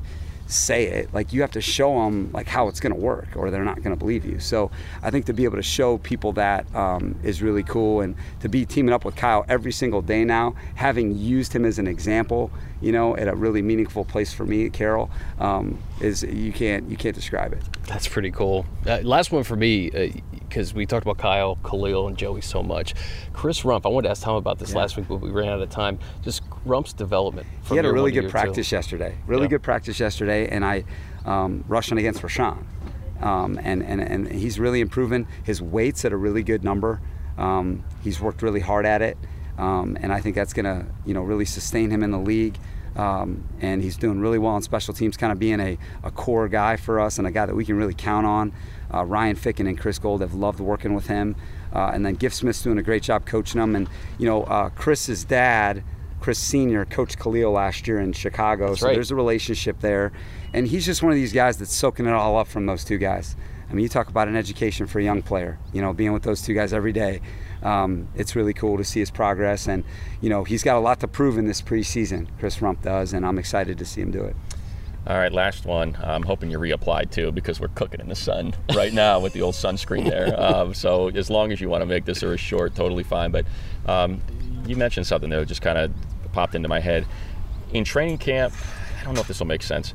[0.46, 1.12] say it.
[1.12, 3.82] Like you have to show them like how it's going to work, or they're not
[3.82, 4.38] going to believe you.
[4.38, 4.70] So
[5.02, 8.48] I think to be able to show people that um, is really cool, and to
[8.48, 12.50] be teaming up with Kyle every single day now, having used him as an example,
[12.80, 16.96] you know, at a really meaningful place for me, Carroll, um, is you can't you
[16.96, 17.62] can't describe it.
[17.86, 18.66] That's pretty cool.
[18.86, 19.90] Uh, last one for me,
[20.32, 22.94] because uh, we talked about Kyle, Khalil, and Joey so much.
[23.32, 24.78] Chris Rumph, I wanted to ask Tom about this yeah.
[24.78, 25.98] last week, but we ran out of time.
[26.22, 27.46] Just Rumph's development.
[27.68, 28.76] he had a really good practice two.
[28.76, 29.16] yesterday.
[29.26, 29.48] Really yeah.
[29.48, 30.84] good practice yesterday, and I
[31.24, 32.64] um, rushing against Rashawn.
[33.20, 35.26] Um, and, and, and he's really improving.
[35.42, 37.00] His weight's at a really good number.
[37.38, 39.16] Um, he's worked really hard at it,
[39.58, 42.58] um, and I think that's going to you know really sustain him in the league.
[42.96, 46.48] Um, and he's doing really well on special teams, kind of being a, a core
[46.48, 48.54] guy for us and a guy that we can really count on.
[48.92, 51.36] Uh, Ryan Ficken and Chris Gould have loved working with him.
[51.74, 53.76] Uh, and then Giff Smith's doing a great job coaching them.
[53.76, 53.88] And,
[54.18, 55.84] you know, uh, Chris's dad,
[56.20, 58.68] Chris Sr., coached Khalil last year in Chicago.
[58.68, 58.94] That's so right.
[58.94, 60.12] there's a relationship there.
[60.54, 62.96] And he's just one of these guys that's soaking it all up from those two
[62.96, 63.36] guys.
[63.68, 66.22] I mean, you talk about an education for a young player, you know, being with
[66.22, 67.20] those two guys every day
[67.66, 69.66] um, it's really cool to see his progress.
[69.66, 69.82] And,
[70.20, 73.26] you know, he's got a lot to prove in this preseason, Chris Rumph does, and
[73.26, 74.36] I'm excited to see him do it.
[75.08, 75.96] All right, last one.
[76.02, 79.42] I'm hoping you reapplied too because we're cooking in the sun right now with the
[79.42, 80.40] old sunscreen there.
[80.40, 83.32] Um, so as long as you want to make this or a short, totally fine.
[83.32, 83.46] But
[83.86, 84.20] um,
[84.66, 85.92] you mentioned something that just kind of
[86.32, 87.04] popped into my head.
[87.72, 88.54] In training camp,
[89.00, 89.92] I don't know if this will make sense.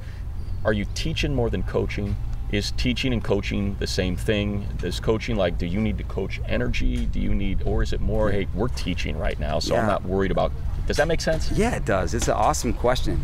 [0.65, 2.15] Are you teaching more than coaching?
[2.51, 4.67] Is teaching and coaching the same thing?
[4.83, 7.05] Is coaching like, do you need to coach energy?
[7.05, 9.81] Do you need, or is it more, hey, we're teaching right now, so yeah.
[9.81, 10.51] I'm not worried about?
[10.87, 11.51] Does that make sense?
[11.51, 12.13] Yeah, it does.
[12.13, 13.23] It's an awesome question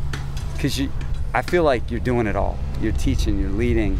[0.54, 0.90] because you,
[1.34, 2.58] I feel like you're doing it all.
[2.82, 4.00] You're teaching, you're leading,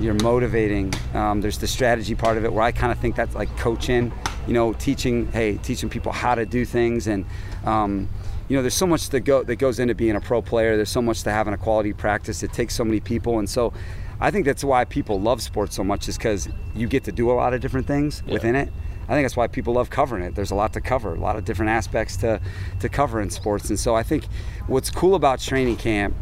[0.00, 0.92] you're motivating.
[1.14, 4.12] Um, there's the strategy part of it where I kind of think that's like coaching,
[4.46, 7.24] you know, teaching, hey, teaching people how to do things and.
[7.64, 8.08] Um,
[8.48, 10.76] you know, there's so much that go that goes into being a pro player.
[10.76, 12.42] There's so much to having a quality practice.
[12.42, 13.74] It takes so many people, and so
[14.20, 17.30] I think that's why people love sports so much is because you get to do
[17.30, 18.32] a lot of different things yeah.
[18.32, 18.72] within it.
[19.08, 20.34] I think that's why people love covering it.
[20.34, 22.40] There's a lot to cover, a lot of different aspects to,
[22.80, 23.70] to cover in sports.
[23.70, 24.26] And so I think
[24.66, 26.14] what's cool about training camp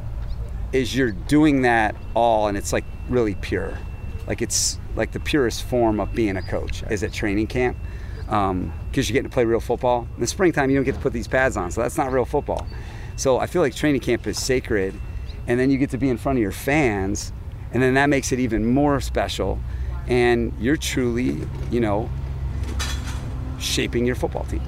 [0.72, 3.76] is you're doing that all and it's like really pure.
[4.26, 7.76] Like it's like the purest form of being a coach is at training camp
[8.20, 10.06] because um, you're getting to play real football.
[10.14, 12.24] In the springtime, you don't get to put these pads on, so that's not real
[12.24, 12.66] football.
[13.16, 14.94] So I feel like training camp is sacred.
[15.48, 17.32] And then you get to be in front of your fans
[17.76, 19.58] and then that makes it even more special.
[20.08, 22.08] And you're truly you know
[23.58, 24.62] shaping your football team.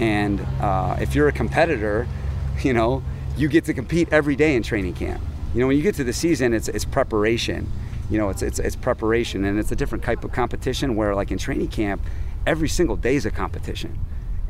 [0.00, 2.08] And uh, if you're a competitor
[2.64, 3.04] you know
[3.36, 5.22] you get to compete every day in training camp.
[5.54, 7.70] You know when you get to the season it's, it's preparation.
[8.10, 9.44] You know it's, it's, it's preparation.
[9.44, 12.04] And it's a different type of competition where like in training camp
[12.44, 14.00] every single day is a competition.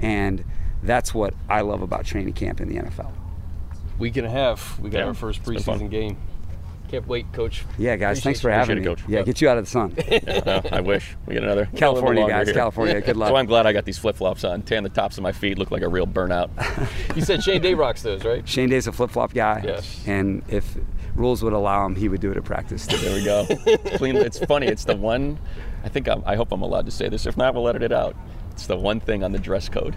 [0.00, 0.46] And
[0.83, 3.12] that's what i love about training camp in the nfl
[3.98, 4.81] week and a half.
[4.81, 6.16] We got yeah, our first preseason game
[6.92, 7.64] can't wait, Coach.
[7.78, 8.85] Yeah, guys, Appreciate thanks for having me.
[8.85, 9.00] Coach.
[9.09, 9.94] Yeah, yeah, get you out of the sun.
[10.11, 12.48] yeah, no, I wish we get another California guys.
[12.48, 12.55] Here.
[12.55, 13.31] California, good luck.
[13.31, 14.61] so I'm glad I got these flip flops on.
[14.61, 16.50] Tan the tops of my feet look like a real burnout.
[17.16, 18.46] you said Shane Day rocks those, right?
[18.46, 19.62] Shane Day's a flip flop guy.
[19.64, 20.05] Yes.
[20.07, 20.76] And if
[21.14, 22.87] rules would allow him, he would do it at practice.
[22.87, 22.98] Too.
[22.98, 23.46] There we go.
[23.48, 24.16] It's clean.
[24.16, 24.66] It's funny.
[24.66, 25.38] It's the one.
[25.85, 27.24] I think I'm, I hope I'm allowed to say this.
[27.24, 28.14] If not, we'll edit it out.
[28.50, 29.96] It's the one thing on the dress code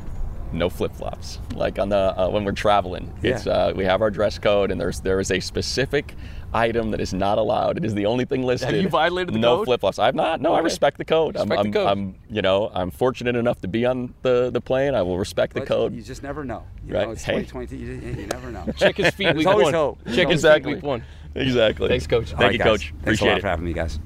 [0.56, 1.40] no flip flops.
[1.54, 3.36] Like on the uh, when we're traveling, yeah.
[3.36, 6.16] it's uh, we have our dress code, and there's there is a specific
[6.56, 7.78] item that is not allowed.
[7.78, 8.70] It is the only thing listed.
[8.70, 9.60] Have you violated the no code?
[9.60, 10.00] No flip flops.
[10.00, 10.42] I've not.
[10.42, 10.60] No, okay.
[10.60, 11.36] I respect the code.
[11.36, 11.88] Respect I'm, the code.
[11.88, 14.96] I'm, you know, I'm fortunate enough to be on the, the plane.
[14.96, 15.94] I will respect but the code.
[15.94, 16.64] You just never know.
[16.88, 17.08] You right.
[17.08, 17.44] Know, it's hey.
[17.44, 17.76] 2022.
[17.76, 18.66] You, you, never know.
[18.78, 19.74] Check his feet week always one.
[19.74, 20.00] Hope.
[20.06, 20.74] Check his exactly.
[20.74, 21.04] feet week one.
[21.36, 21.90] Exactly.
[21.90, 22.30] Thanks, Coach.
[22.30, 22.68] Thank right, you, guys.
[22.68, 22.82] Coach.
[22.90, 23.42] Thanks Appreciate a lot it.
[23.42, 24.00] for having me, guys.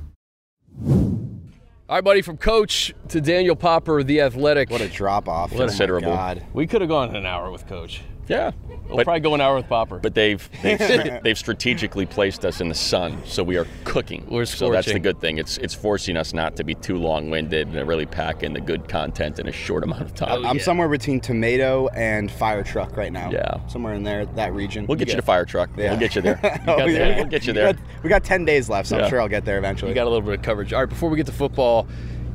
[1.89, 4.69] All right, buddy, from coach to Daniel Popper, the athletic.
[4.69, 5.51] What a drop off.
[5.51, 6.11] Considerable.
[6.11, 6.45] Oh God.
[6.53, 8.01] We could have gone an hour with coach.
[8.29, 8.51] Yeah.
[8.87, 9.99] We'll but, probably go an hour with Popper.
[9.99, 10.79] But they've they've,
[11.23, 14.25] they've, strategically placed us in the sun, so we are cooking.
[14.29, 15.37] We're so that's the good thing.
[15.37, 18.89] It's it's forcing us not to be too long-winded and really pack in the good
[18.89, 20.43] content in a short amount of time.
[20.43, 20.63] Oh, I'm yeah.
[20.63, 23.29] somewhere between tomato and fire truck right now.
[23.29, 24.87] Yeah, somewhere in there, that region.
[24.87, 25.69] We'll get you, you to fire truck.
[25.77, 25.91] Yeah.
[25.91, 26.39] We'll get you there.
[26.67, 27.15] Oh, you oh, yeah.
[27.15, 27.67] We'll get you there.
[27.67, 29.03] We got, we got 10 days left, so yeah.
[29.03, 29.89] I'm sure I'll get there eventually.
[29.89, 30.73] You got a little bit of coverage.
[30.73, 31.87] All right, before we get to football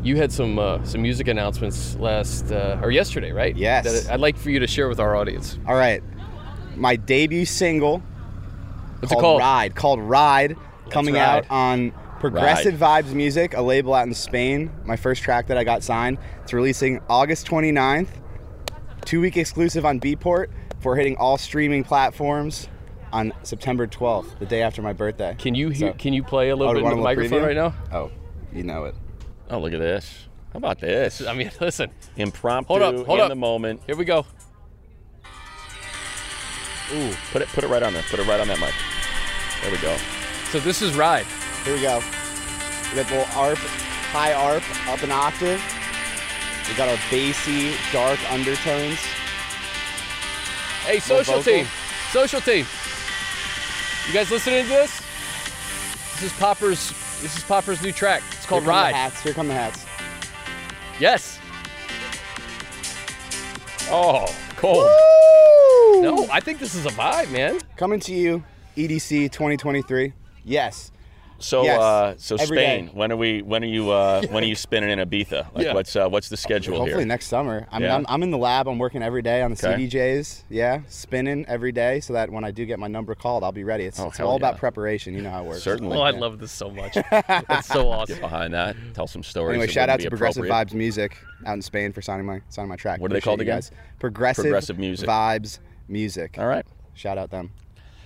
[0.05, 3.57] you had some uh, some music announcements last uh, or yesterday, right?
[3.57, 4.05] Yes.
[4.05, 5.59] That I'd like for you to share with our audience.
[5.67, 6.03] All right,
[6.77, 8.01] my debut single.
[9.01, 9.41] What's called it called?
[9.41, 9.75] Ride.
[9.75, 11.21] Called Ride, Let's coming ride.
[11.23, 11.91] out on
[12.21, 14.71] Progressive Vibes Music, a label out in Spain.
[14.85, 16.19] My first track that I got signed.
[16.43, 18.09] It's releasing August 29th.
[19.05, 20.49] Two week exclusive on Beatport
[20.81, 22.69] for hitting all streaming platforms
[23.13, 25.35] on September 12th, the day after my birthday.
[25.39, 27.21] Can you hear, So- can you play a little Oh, bit in the want a
[27.21, 27.47] little microphone preview?
[27.47, 27.57] right
[27.93, 27.99] now?
[27.99, 28.11] Oh,
[28.53, 28.95] you know it.
[29.51, 30.27] Oh, look at this.
[30.53, 31.25] How about this?
[31.27, 31.91] I mean, listen.
[32.17, 33.29] Impromptu Hold up, hold in up.
[33.29, 33.81] the moment.
[33.87, 34.25] Here we go.
[36.93, 38.03] Ooh, put it put it right on there.
[38.11, 38.75] Put it right on that mic.
[39.63, 39.97] There we go.
[40.51, 41.27] So this is ride.
[41.65, 42.01] Here we go.
[42.91, 43.59] We got the little arp,
[44.13, 45.63] high arp, up an octave.
[46.69, 48.99] We got our bassy, dark undertones.
[50.85, 51.67] Hey, social team.
[52.13, 52.67] Social team.
[54.07, 55.03] You guys listening to this?
[56.15, 56.91] This is Popper's.
[57.23, 58.23] This is Popper's new track.
[58.45, 58.95] It's called Here Ride.
[58.95, 59.23] hats.
[59.23, 59.87] Here come the hats.
[61.01, 61.39] Yes.
[63.91, 64.27] Oh,
[64.57, 64.85] cold.
[66.05, 67.59] No, I think this is a vibe, man.
[67.79, 68.45] Coming to you,
[68.77, 70.13] EDC 2023.
[70.45, 70.93] Yes.
[71.45, 72.87] So, Yes, uh, so every Spain.
[72.87, 72.93] day.
[72.95, 73.43] When are we?
[73.43, 73.91] When are you?
[73.91, 75.55] Uh, when are you spinning in Ibiza?
[75.55, 75.75] Like, Yeah.
[75.75, 77.07] what's uh, what's the schedule Hopefully here?
[77.07, 77.67] next summer.
[77.71, 77.97] I mean, Yeah.
[77.97, 78.67] I'm, I'm in the lab.
[78.67, 79.87] I'm working every day on the Okay.
[79.87, 80.45] CDJs.
[80.49, 83.63] Yeah, spinning every day so that when I do get my number called, I'll be
[83.65, 83.85] ready.
[83.85, 84.37] It's, Oh, it's all yeah.
[84.49, 85.13] about preparation.
[85.15, 85.63] You know how it works.
[85.63, 85.99] Certainly.
[85.99, 86.97] Oh, I love this so much.
[87.57, 88.15] It's so awesome.
[88.17, 89.57] Get Behind that, tell some stories.
[89.57, 90.45] Anyway, shout out to Progressive.
[90.45, 93.01] Vibes Music out in Spain for signing my signing my track.
[93.01, 93.57] What are they Appreciate called again?
[93.57, 93.71] guys.
[93.99, 95.09] Progressive, Progressive Music.
[95.09, 96.37] Vibes Music.
[96.39, 96.65] All right.
[96.95, 97.51] Shout out them.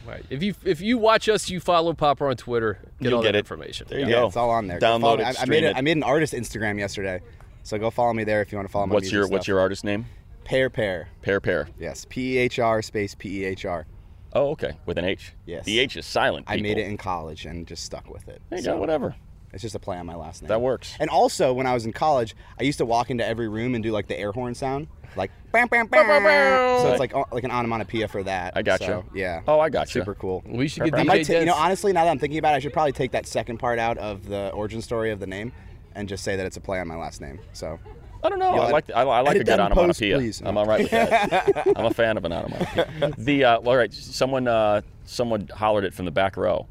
[0.09, 0.25] Right.
[0.31, 2.79] If you if you watch us, you follow Popper on Twitter.
[3.01, 3.41] Get You'll all get that it.
[3.41, 3.87] information.
[3.91, 4.27] There you Yeah, go.
[4.29, 4.79] it's all on there.
[4.79, 5.39] Go Download it.
[5.39, 5.77] I, I made it.
[5.77, 7.21] I made an artist Instagram yesterday,
[7.63, 9.33] so go follow me there if you want to follow my What's music your stuff.
[9.33, 10.07] What's your artist name?
[10.45, 11.09] Pear Pear?
[11.21, 11.69] Pear Pear.
[11.79, 13.87] Yes, P E H R space P E H R.
[14.33, 14.73] Oh, okay.
[14.87, 15.33] With an H.
[15.47, 15.65] Yes.
[15.65, 16.47] The H is silent.
[16.49, 18.41] I made it in college and just stuck with it.
[18.51, 18.81] There you So, go.
[18.81, 19.15] Whatever.
[19.53, 20.49] It's just a play on my last name.
[20.49, 20.95] That works.
[21.01, 23.83] And also, when I was in college, I used to walk into every room and
[23.83, 26.07] do like the air horn sound, like bam, bam, bam.
[26.07, 26.81] Bam.
[26.83, 28.57] So it's like uh, like an onomatopoeia for that.
[28.57, 29.21] I got so, you.
[29.21, 29.43] yeah.
[29.49, 30.01] Oh, I got you.
[30.01, 30.43] Super cool.
[30.47, 32.53] We should get I DJ might ta- you know, honestly, now that I'm thinking about
[32.53, 35.27] it, I should probably take that second part out of the origin story of the
[35.27, 35.53] name
[35.95, 37.41] and just say that it's a play on my last name.
[37.55, 37.79] So
[38.23, 38.55] I don't know.
[38.55, 40.49] You'll I ed- like I, I like a good that in post, onomatopoeia.
[40.49, 41.73] I'm all right with that.
[41.77, 43.15] I'm a fan of an onomatopoeia.
[43.17, 43.93] The uh, all right.
[43.95, 46.67] Someone uh, someone hollered it from the back row.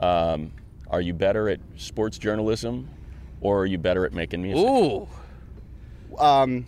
[0.00, 0.52] Um,
[0.92, 2.88] are you better at sports journalism,
[3.40, 4.64] or are you better at making music?
[4.64, 5.08] Ooh.
[6.18, 6.66] um,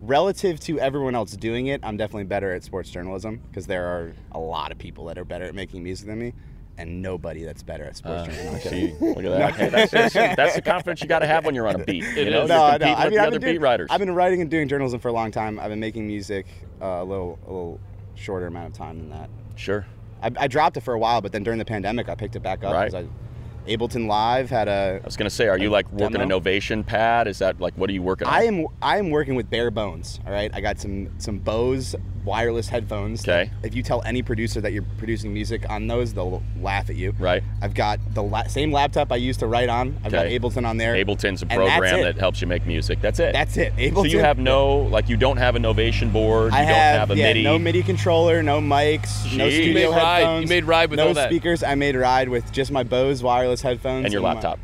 [0.00, 4.12] relative to everyone else doing it, I'm definitely better at sports journalism because there are
[4.32, 6.32] a lot of people that are better at making music than me,
[6.78, 8.48] and nobody that's better at sports Uh, journalism.
[8.48, 8.98] I I'm kidding.
[8.98, 9.04] see.
[9.06, 9.54] Look at that.
[9.54, 12.02] Hey, that's, that's, that's the confidence you got to have when you're on a beat.
[12.02, 12.16] You know, is.
[12.26, 12.62] You're No, no.
[12.64, 13.86] I with mean, the I've been, doing, beat.
[13.90, 15.58] I've been writing and doing journalism for a long time.
[15.58, 16.46] I've been making music
[16.80, 17.80] uh, a little, a little
[18.14, 19.28] shorter amount of time than that.
[19.56, 19.86] sure.
[20.22, 22.42] I, I dropped it for a while, but then during the pandemic, I picked it
[22.42, 22.72] back up.
[22.72, 22.90] Right.
[22.90, 23.25] 'cause I,
[23.66, 25.00] Ableton Live had a.
[25.02, 26.36] I was gonna say, are you like working demo?
[26.36, 27.28] a Novation pad?
[27.28, 28.34] Is that like what are you working on?
[28.34, 30.20] I am I am working with bare bones.
[30.26, 31.94] All right, I got some some Bose
[32.26, 33.22] wireless headphones.
[33.26, 33.50] Okay.
[33.62, 37.14] If you tell any producer that you're producing music on those, they'll laugh at you.
[37.18, 37.42] Right.
[37.62, 39.96] I've got the la- same laptop I used to write on.
[40.04, 40.36] I've Okay.
[40.38, 40.94] got Ableton on there.
[40.94, 43.00] Ableton's a program that helps you make music.
[43.00, 43.32] That's it.
[43.32, 43.74] That's it.
[43.76, 43.94] Ableton.
[43.94, 46.52] so you have no like you don't have a Novation board.
[46.52, 47.42] You I don't have, have a yeah, MIDI.
[47.44, 50.42] no MIDI controller, no mics, no studio You made Ride- headphones.
[50.42, 51.30] you made Ride with no all that.
[51.30, 51.62] speakers.
[51.62, 54.58] I made Ride with just my Bose wireless headphones and your my- laptop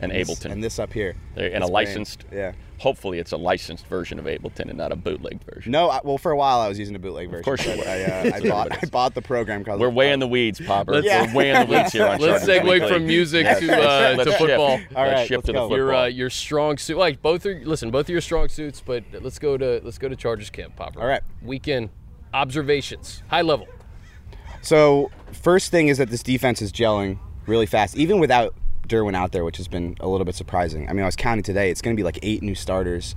[0.00, 1.16] and Ableton and this up here.
[1.34, 1.72] There- and a It's great.
[1.72, 2.24] licensed.
[2.32, 2.52] Yeah.
[2.78, 5.72] Hopefully, it's a licensed version of Ableton and not a bootlegged version.
[5.72, 7.40] No, I, well, for a while I was using a bootleg version.
[7.40, 7.84] Of course you were.
[7.88, 10.92] I, uh, I bought I bought the program because We're way in the weeds, Popper.
[11.00, 12.88] Let's- We're way in the weeds here on Let's segue Weekly.
[12.88, 13.58] from music Yes.
[13.60, 14.38] to uh, Let's to shift.
[14.38, 14.80] football.
[14.96, 15.60] All Let's shift let's to the go.
[15.68, 15.76] football.
[15.76, 16.96] Your uh, your strong suit.
[16.98, 18.80] Like both are listen, both of your strong suits.
[18.80, 21.00] But let's go to let's go to Chargers camp, Popper.
[21.00, 21.22] All right.
[21.42, 21.90] Weekend
[22.32, 23.66] observations, high level.
[24.62, 28.54] So first thing is that this defense is gelling really fast, even without
[28.88, 30.88] Derwin out there, which has been a little bit surprising.
[30.88, 33.14] I mean, I was counting today; it's going to be like eight new starters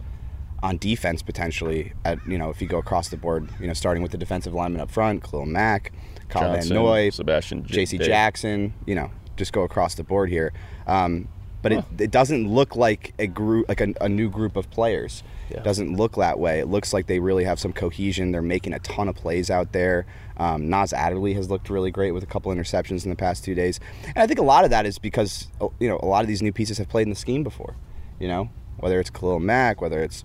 [0.63, 1.93] on defense potentially.
[2.05, 4.53] At you know, if you go across the board, you know, starting with the defensive
[4.53, 5.91] lineman up front, Khalil Mack,
[6.29, 7.97] Kyle Van Noy, Sebastian J- J.C.
[7.99, 8.73] Jackson.
[8.85, 10.53] You know, just go across the board here.
[10.87, 11.27] Um,
[11.61, 15.23] but it, it doesn't look like a group, like a, a new group of players.
[15.49, 15.57] Yeah.
[15.57, 16.59] It doesn't look that way.
[16.59, 18.31] It looks like they really have some cohesion.
[18.31, 20.05] They're making a ton of plays out there.
[20.37, 23.53] Um, Nas Adderley has looked really great with a couple interceptions in the past two
[23.53, 26.21] days, and I think a lot of that is because uh, you know a lot
[26.21, 27.75] of these new pieces have played in the scheme before.
[28.19, 30.23] You know, whether it's Khalil Mack, whether it's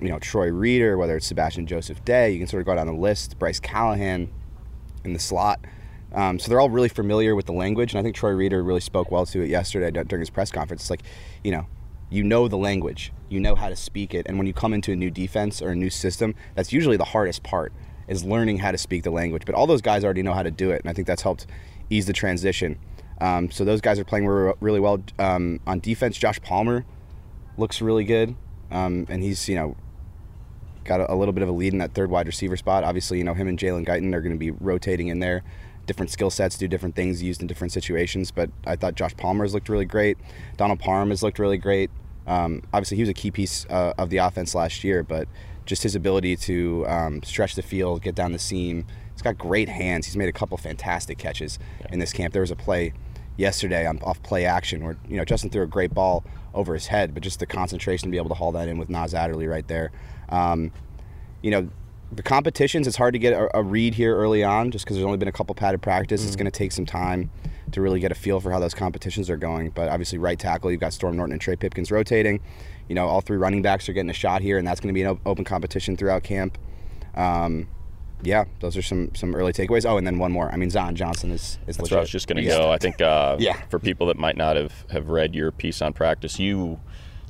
[0.00, 2.86] you know Troy Reeder, whether it's Sebastian Joseph Day, you can sort of go down
[2.86, 3.38] the list.
[3.38, 4.30] Bryce Callahan
[5.04, 5.60] in the slot.
[6.14, 8.80] Um, so they're all really familiar with the language, and I think Troy Reeder really
[8.80, 10.82] spoke well to it yesterday during his press conference.
[10.82, 11.02] It's like,
[11.42, 11.66] you know,
[12.08, 14.92] you know the language, you know how to speak it, and when you come into
[14.92, 17.72] a new defense or a new system, that's usually the hardest part
[18.06, 19.44] is learning how to speak the language.
[19.44, 21.46] But all those guys already know how to do it, and I think that's helped
[21.90, 22.78] ease the transition.
[23.20, 26.16] Um, so those guys are playing re- really well um, on defense.
[26.16, 26.84] Josh Palmer
[27.56, 28.36] looks really good,
[28.70, 29.76] um, and he's you know
[30.84, 32.84] got a, a little bit of a lead in that third wide receiver spot.
[32.84, 35.42] Obviously, you know him and Jalen Guyton are going to be rotating in there.
[35.86, 38.30] Different skill sets do different things used in different situations.
[38.30, 40.18] But I thought Josh Palmer has looked really great.
[40.56, 41.90] Donald Parham has looked really great.
[42.26, 45.28] Um, obviously, he was a key piece uh, of the offense last year, but
[45.66, 48.86] just his ability to um, stretch the field, get down the seam.
[49.12, 50.06] He's got great hands.
[50.06, 51.58] He's made a couple fantastic catches
[51.90, 52.32] in this camp.
[52.32, 52.92] There was a play
[53.36, 56.86] yesterday on off play action where you know Justin threw a great ball over his
[56.86, 59.46] head, but just the concentration to be able to haul that in with Nas Adderley
[59.46, 59.90] right there.
[60.28, 60.70] Um,
[61.42, 61.68] you know,
[62.14, 65.04] the competitions, it's hard to get a, a read here early on just because there's
[65.06, 66.20] only been a couple padded practice.
[66.20, 66.28] Mm-hmm.
[66.28, 67.30] It's going to take some time
[67.72, 69.70] to really get a feel for how those competitions are going.
[69.70, 72.40] But obviously, right tackle, you've got Storm Norton and Trey Pipkins rotating.
[72.88, 74.94] You know, all three running backs are getting a shot here, and that's going to
[74.94, 76.58] be an op- open competition throughout camp.
[77.14, 77.68] Um,
[78.22, 79.84] yeah, those are some some early takeaways.
[79.84, 80.50] Oh, and then one more.
[80.50, 81.90] I mean, Zion Johnson is is That's legit.
[81.92, 82.70] where I was just going to go.
[82.70, 83.60] I think uh, Yeah.
[83.70, 86.78] for people that might not have, have read your piece on practice, you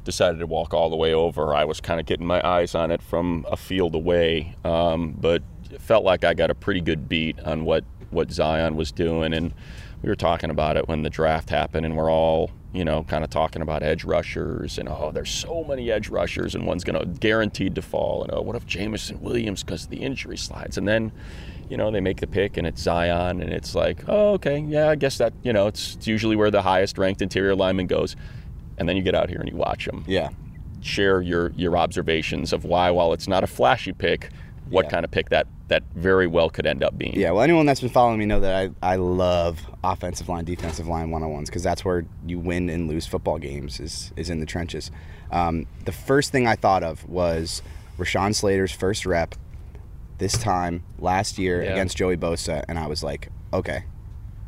[0.05, 1.55] decided to walk all the way over.
[1.55, 5.43] I was kind of getting my eyes on it from a field away, um, but
[5.71, 9.33] it felt like I got a pretty good beat on what, what Zion was doing.
[9.33, 9.55] And
[10.03, 13.25] we were talking about it when the draft happened, and we're all, you know, kind
[13.25, 16.99] of talking about edge rushers and, oh, there's so many edge rushers, and one's going
[16.99, 18.23] to guaranteed to fall.
[18.23, 20.77] And, oh, what if Jameson Williams because the injury slides?
[20.77, 21.11] And then,
[21.71, 24.91] you know, they make the pick and it's Zion, and it's like, oh, okay, yeah,
[24.91, 28.17] I guess that, you know, it's, it's usually where the highest ranked interior lineman goes.
[28.79, 30.05] And then you get out here and you watch them.
[30.07, 30.31] Yeah.
[30.81, 34.31] Share your your observations of why, while it's not a flashy pick,
[34.69, 34.91] what Yeah.
[34.91, 37.15] kind of pick that that very well could end up being.
[37.19, 40.87] Yeah, well, anyone that's been following me know that I, I love offensive line, defensive
[40.87, 44.29] line one on ones because that's where you win and lose football games is is
[44.29, 44.91] in the trenches.
[45.31, 47.63] Um, the first thing I thought of was
[47.99, 49.35] Rashawn Slater's first rep
[50.19, 51.73] this time last year Yeah.
[51.73, 53.85] against Joey Bosa, and I was like, okay,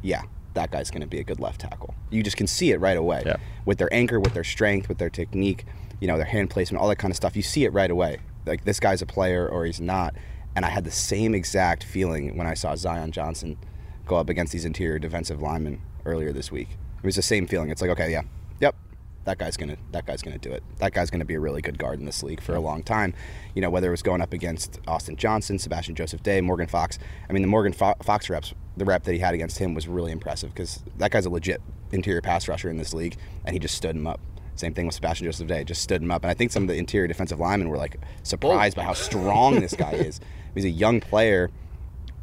[0.03, 0.23] yeah,
[0.57, 1.95] that guy's going to be a good left tackle.
[2.11, 3.37] You just can see it right away Yeah.
[3.65, 5.65] with their anchor, with their strength, with their technique,
[6.01, 7.37] you know, their hand placement, all that kind of stuff.
[7.37, 8.19] You see it right away.
[8.45, 10.15] Like this guy's a player or he's not.
[10.55, 13.57] And I had the same exact feeling when I saw Zion Johnson
[14.07, 16.69] go up against these interior defensive linemen earlier this week.
[16.99, 17.71] It was the same feeling.
[17.71, 18.23] It's like, okay, yeah,
[19.27, 20.63] that guy's gonna that guy's gonna do it.
[20.79, 23.13] That guy's gonna be a really good guard in this league for a long time.
[23.55, 26.99] You know, whether it was going up against Austin Johnson, Sebastian Joseph Day, Morgan Fox.
[27.29, 29.89] I mean, the Morgan Fo- Fox reps, the rep that he had against him was
[29.89, 31.61] really impressive because that guy's a legit
[31.93, 34.21] interior pass rusher in this league, and he just stood him up.
[34.55, 36.23] Same thing with Sebastian Joseph Day, just stood him up.
[36.23, 39.61] And I think some of the interior defensive linemen were like surprised by how strong
[39.61, 40.21] this guy is.
[40.55, 41.51] He's a young player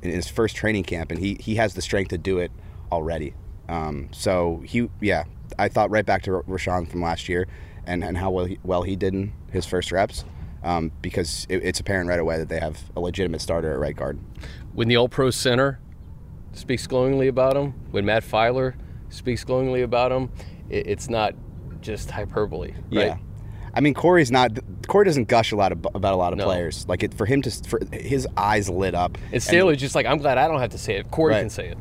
[0.01, 2.51] in his first training camp, and he he has the strength to do it
[2.91, 3.33] already.
[3.69, 5.23] Um, so he, yeah,
[5.59, 7.47] I thought right back to Rashawn from last year,
[7.85, 10.25] and and how well he, well he did in his first reps,
[10.63, 13.95] um, because it, it's apparent right away that they have a legitimate starter at right
[13.95, 14.19] guard.
[14.73, 15.79] When the All Pro Center
[16.53, 18.73] speaks glowingly about him, when Matt Feiler
[19.09, 20.31] speaks glowingly about him,
[20.69, 21.35] it, it's not
[21.81, 22.71] just hyperbole.
[22.91, 23.07] Right?
[23.07, 23.17] Yeah.
[23.75, 24.51] I mean, Corey's not.
[24.87, 26.45] Corey doesn't gush a lot of, about a lot of No.
[26.45, 26.85] players.
[26.87, 29.17] Like it for him to, for his eyes lit up.
[29.31, 31.09] And Staley's just like, I'm glad I don't have to say it.
[31.09, 31.39] Corey Right.
[31.41, 31.77] can say it.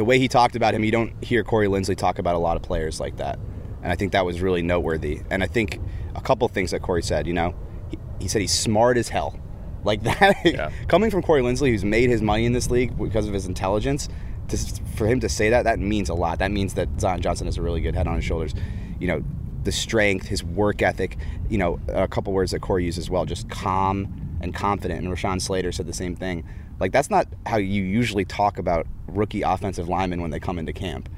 [0.00, 2.56] The way he talked about him, you don't hear Corey Linsley talk about a lot
[2.56, 3.38] of players like that.
[3.82, 5.20] And I think that was really noteworthy.
[5.28, 5.78] And I think
[6.14, 7.54] a couple things that Corey said, you know,
[7.90, 9.38] he, he said he's smart as hell.
[9.84, 10.70] Like that, Yeah.
[10.88, 14.08] coming from Corey Linsley, who's made his money in this league because of his intelligence,
[14.48, 14.56] to,
[14.96, 16.38] for him to say that, that means a lot.
[16.38, 18.54] That means that Zion Johnson has a really good head on his shoulders.
[18.98, 19.24] You know,
[19.64, 21.18] the strength, his work ethic,
[21.50, 25.04] you know, a couple words that Corey used as well, just calm and confident.
[25.04, 26.44] And Rashawn Slater said the same thing.
[26.80, 30.72] Like, that's not how you usually talk about rookie offensive linemen when they come into
[30.72, 31.08] camp.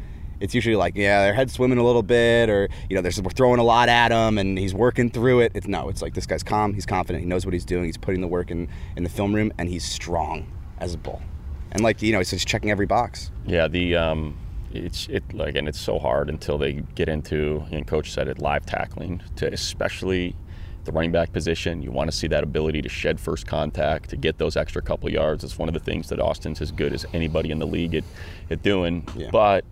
[0.40, 3.60] It's usually like, yeah, their head's swimming a little bit, or, you know, we're throwing
[3.60, 5.52] a lot at him and he's working through it.
[5.54, 7.96] It's no, it's like this guy's calm, he's confident, he knows what he's doing, he's
[7.96, 11.22] putting the work in, in the film room, and he's strong as a bull.
[11.70, 13.30] And, like, you know, he's just checking every box.
[13.46, 14.36] Yeah, the um,
[14.74, 18.38] it's it like and it's so hard until they get into and coach said it
[18.38, 20.34] live tackling to especially
[20.84, 21.82] the running back position.
[21.82, 25.10] You want to see that ability to shed first contact to get those extra couple
[25.10, 25.44] yards.
[25.44, 28.04] It's one of the things that Austin's as good as anybody in the league at,
[28.50, 29.06] at doing.
[29.16, 29.30] Yeah.
[29.30, 29.64] But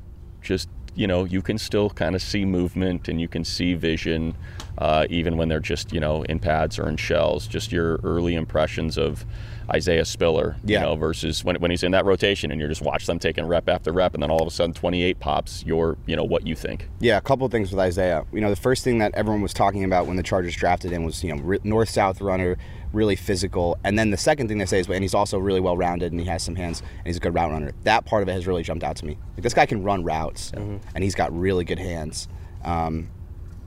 [0.43, 4.35] just you know you can still kind of see movement and you can see vision
[4.79, 7.47] uh, even when they're just you know in pads or in shells.
[7.47, 9.25] Just your early impressions of
[9.73, 10.81] Isaiah Spiller, Yeah.
[10.81, 13.47] you know, versus when, when he's in that rotation and you're just watch them taking
[13.47, 15.65] rep after rep, and then all of a sudden 28 pops.
[15.67, 16.89] You're, you know, what you think.
[17.01, 18.25] Yeah, a couple of things with Isaiah.
[18.33, 21.05] You know, the first thing that everyone was talking about when the Chargers drafted him
[21.05, 22.57] was, you know, north-south runner,
[22.93, 23.79] really physical.
[23.85, 26.27] And then the second thing they say is, and he's also really well-rounded and he
[26.27, 27.71] has some hands and he's a good route runner.
[27.85, 29.17] That part of it has really jumped out to me.
[29.37, 32.27] Like this guy can run routes and he's got really good hands.
[32.65, 33.11] Um,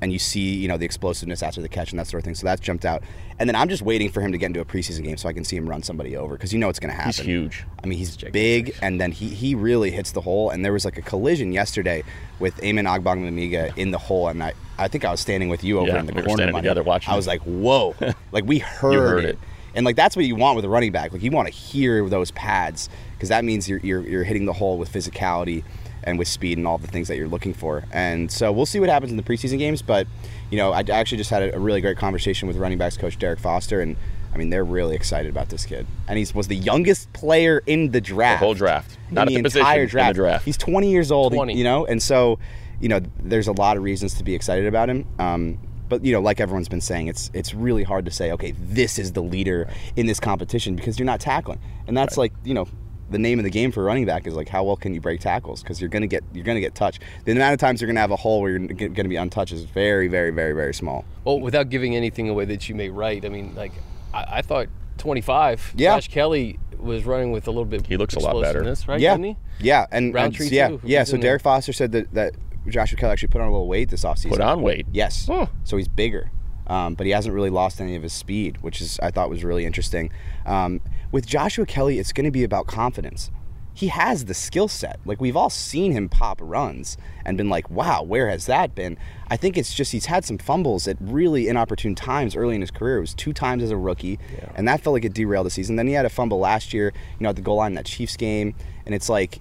[0.04, 2.36] and you see, you know, the explosiveness after the catch and that sort of thing.
[2.36, 3.04] So that's jumped out.
[3.39, 5.34] And then I'm just waiting for him to get into a preseason game so I
[5.34, 7.13] can see him run somebody over because you know it's going to happen.
[7.13, 7.66] He's huge.
[7.84, 10.50] I mean, he's big, and then he, he really hits the hole.
[10.52, 12.04] And there was like a collision yesterday
[12.39, 15.80] with Amen Ogbongbemiga in the hole, and I, I think I was standing with you
[15.80, 16.38] over Yeah, in the we corner.
[16.44, 17.96] standing together watching I was like, whoa!
[18.32, 19.30] like we heard, heard it.
[19.32, 19.39] it.
[19.76, 21.13] and like that's what you want with a running back.
[21.13, 24.54] Like you want to hear those pads because that means you're, you're you're hitting the
[24.54, 25.63] hole with physicality
[26.06, 27.84] and with speed and all the things that you're looking for.
[27.92, 29.82] And so we'll see what happens in the preseason games.
[29.82, 30.08] But
[30.52, 32.98] you know, I I actually just had a, a really great conversation with running backs
[32.98, 33.96] coach Derrick Foster, and
[34.34, 35.86] I mean they're really excited about this kid.
[36.08, 38.98] And he was the youngest player in the draft, The whole draft.
[39.10, 40.16] in Not the the position, entire in the draft.
[40.16, 40.46] draft.
[40.46, 41.56] He's 20 years old, 20.
[41.58, 42.39] you know, and so
[42.82, 45.06] you know there's a lot of reasons to be excited about him.
[45.20, 45.58] Um,
[45.89, 48.97] but you know, like everyone's been saying, it's it's really hard to say, okay, this
[48.97, 52.68] is the leader in this competition because you're not tackling, and that's like you know
[53.10, 55.20] the name of the game for running back is like how well can you break
[55.22, 57.01] tackles because you're gonna get you're gonna get touched.
[57.26, 59.51] The amount of times you're gonna have a hole where you're g- gonna be untouched
[59.54, 61.06] is very very very very small.
[61.26, 63.72] Well, without giving anything away that you may write, I mean, like
[64.14, 65.74] I, I thought 25.
[65.76, 65.95] Yeah.
[65.95, 67.88] Josh Kelley was running with a little bit.
[67.88, 68.60] He looks a lot better.
[68.60, 68.99] explosiveness, right?
[68.99, 69.38] yeah, Didn't he?
[69.60, 70.99] yeah, and and- Rountree yeah, too, yeah.
[70.99, 71.30] who's So in there.
[71.32, 72.34] Derrick Foster said that that
[72.68, 74.30] Joshua Kelley actually put on a little weight this offseason.
[74.30, 74.86] Put on weight.
[74.91, 75.28] Yes.
[75.28, 75.47] Huh.
[75.66, 76.32] So he's bigger,
[76.68, 79.43] um, but he hasn't really lost any of his speed, which is I thought was
[79.43, 80.12] really interesting.
[80.45, 80.80] Um,
[81.14, 83.30] with Joshua Kelley, it's going to be about confidence.
[83.76, 84.99] He has the skill set.
[85.05, 88.97] Like we've all seen him pop runs and been like, "Wow, where has that been?"
[89.30, 92.72] I think it's just he's had some fumbles at really inopportune times early in his
[92.72, 92.97] career.
[92.97, 94.20] It was two times as a rookie,
[94.55, 95.76] and that felt like it derailed the season.
[95.76, 97.86] Then he had a fumble last year, you know, at the goal line in that
[97.86, 98.53] Chiefs game,
[98.86, 99.39] and it's like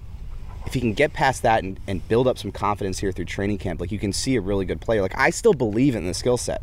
[0.66, 3.58] if he can get past that and, and build up some confidence here through training
[3.58, 5.02] camp, like you can see a really good player.
[5.02, 6.62] Like I still believe in the skill set.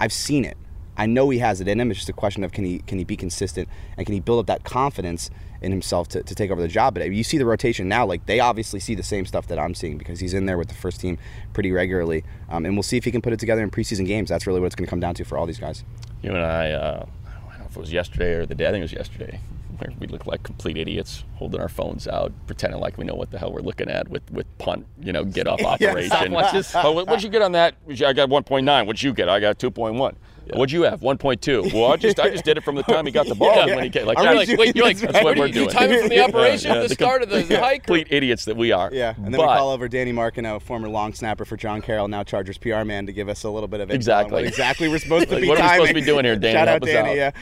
[0.00, 0.56] I've seen it.
[0.98, 1.90] I know he has it in him.
[1.90, 4.40] It's just a question of can he can he be consistent and can he build
[4.40, 5.30] up that confidence
[5.60, 6.94] in himself to, to take over the job.
[6.94, 9.74] But you see the rotation now, like they obviously see the same stuff that I'm
[9.74, 11.18] seeing because he's in there with the first team
[11.52, 12.24] pretty regularly.
[12.48, 14.28] Um, and we'll see if he can put it together in preseason games.
[14.28, 15.84] That's really what it's going to come down to for all these guys.
[16.22, 18.70] You and I, uh, I don't know if it was yesterday or the day, I
[18.70, 19.40] think it was yesterday,
[19.78, 23.30] where we look like complete idiots holding our phones out, pretending like we know what
[23.30, 26.10] the hell we're looking at with, with punt, you know, get up operation.
[26.10, 26.84] stopwatches.
[26.84, 27.74] oh, what- what'd you get on that?
[27.88, 28.86] I got 1.9.
[28.86, 29.28] What'd you get?
[29.28, 30.14] I got 2.1.
[30.54, 31.00] What'd you have?
[31.02, 31.74] 1.2.
[31.74, 33.74] Well, I just I just did it from the time he got the ball Yeah.
[33.74, 34.06] when he came.
[34.06, 35.68] Like, Are You're like, wait, you're like, That's what what we're are you, you doing.
[35.68, 37.82] time it from the operation at the the start of the, the hike?
[37.84, 38.88] complete idiots that we are.
[38.90, 42.08] Yeah, and then but, we call over Danny Marcano, former long snapper for John Carroll,
[42.08, 44.32] now Chargers PR man, to give us a little bit of info on Exactly.
[44.32, 45.48] what exactly we're supposed to Like, be.
[45.50, 46.54] what are we supposed to be doing here, Danny?
[46.54, 47.20] Shout Help out us Danny.
[47.20, 47.34] out.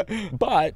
[0.00, 0.08] Yeah.
[0.22, 0.74] um, but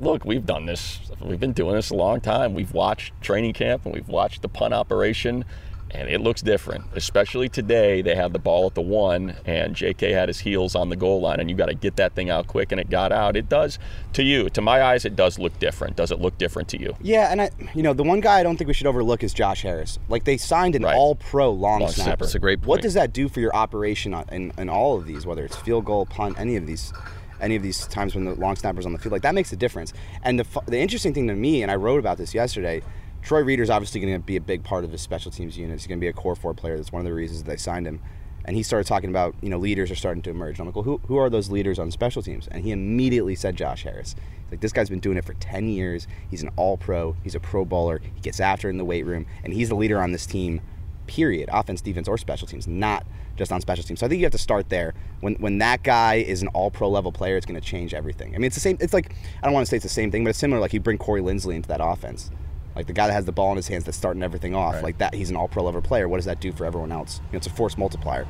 [0.00, 1.00] look, we've done this.
[1.20, 2.54] We've been doing this a long time.
[2.54, 5.44] We've watched training camp and we've watched the punt operation,
[5.90, 6.84] and it looks different.
[6.94, 10.12] Especially today, they had the ball at the one, and J.K.
[10.12, 12.46] had his heels on the goal line, and you got to get that thing out
[12.46, 13.36] quick, and it got out.
[13.36, 13.78] It does
[14.12, 15.96] to you, to my eyes, it does look different.
[15.96, 16.94] Does it look different to you?
[17.00, 19.32] Yeah, and I, you know, the one guy I don't think we should overlook is
[19.32, 19.98] Josh Harris.
[20.10, 20.94] Like they signed an Right.
[20.94, 22.02] All-Pro long, Long snapper.
[22.02, 22.24] snapper.
[22.26, 22.68] That's a great point.
[22.68, 25.56] What does that do for your operation on, in, in all of these, whether it's
[25.56, 26.92] field goal, punt, any of these,
[27.40, 29.12] any of these times when the long snapper's on the field?
[29.12, 29.92] Like that makes a difference.
[30.22, 32.82] And the the interesting thing to me, and I wrote about this yesterday.
[33.20, 35.78] Troy Reeder's obviously going to be a big part of the special teams unit.
[35.78, 36.76] He's going to be a core four player.
[36.76, 38.00] That's one of the reasons they signed him.
[38.44, 40.58] And he started talking about, you know, leaders are starting to emerge.
[40.58, 42.48] And I'm like, well, who, who are those leaders on special teams?
[42.48, 44.14] And he immediately said Josh Harris.
[44.44, 46.06] He's like, this guy's been doing it for 10 years.
[46.30, 47.14] He's an all pro.
[47.22, 48.00] He's a pro bowler.
[48.14, 49.26] He gets after in the weight room.
[49.44, 50.62] And he's the leader on this team,
[51.06, 51.50] period.
[51.52, 53.04] Offense, defense, or special teams, not
[53.38, 54.00] just on special teams.
[54.00, 54.92] So I think you have to start there.
[55.20, 58.34] When when that guy is an all pro level player, it's going to change everything.
[58.34, 58.76] I mean, it's the same.
[58.80, 60.60] It's like, I don't want to say it's the same thing, but it's similar.
[60.60, 62.30] Like you bring Corey Linsley into that offense.
[62.76, 64.98] Like the guy that has the ball in his hands that's starting everything off, like
[64.98, 66.08] that, he's an all pro level player.
[66.08, 67.20] What does that do for everyone else?
[67.28, 68.26] You know, it's a force multiplier.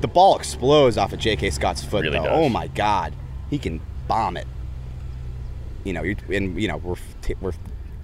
[0.00, 1.50] The ball explodes off of J.K.
[1.50, 2.24] Scott's foot, Really though.
[2.24, 2.32] does.
[2.32, 3.14] Oh my God,
[3.50, 4.46] he can bomb it.
[5.84, 6.96] You know, you and you know we're
[7.40, 7.52] we're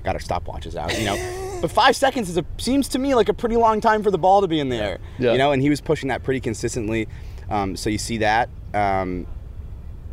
[0.04, 0.96] got our stopwatches out.
[0.98, 1.16] You know,
[1.60, 4.18] but five seconds is a seems to me like a pretty long time for the
[4.18, 4.98] ball to be in the air.
[5.18, 5.32] Yeah.
[5.32, 7.08] You know, and he was pushing that pretty consistently.
[7.48, 8.48] Um, so you see that.
[8.74, 9.26] Um,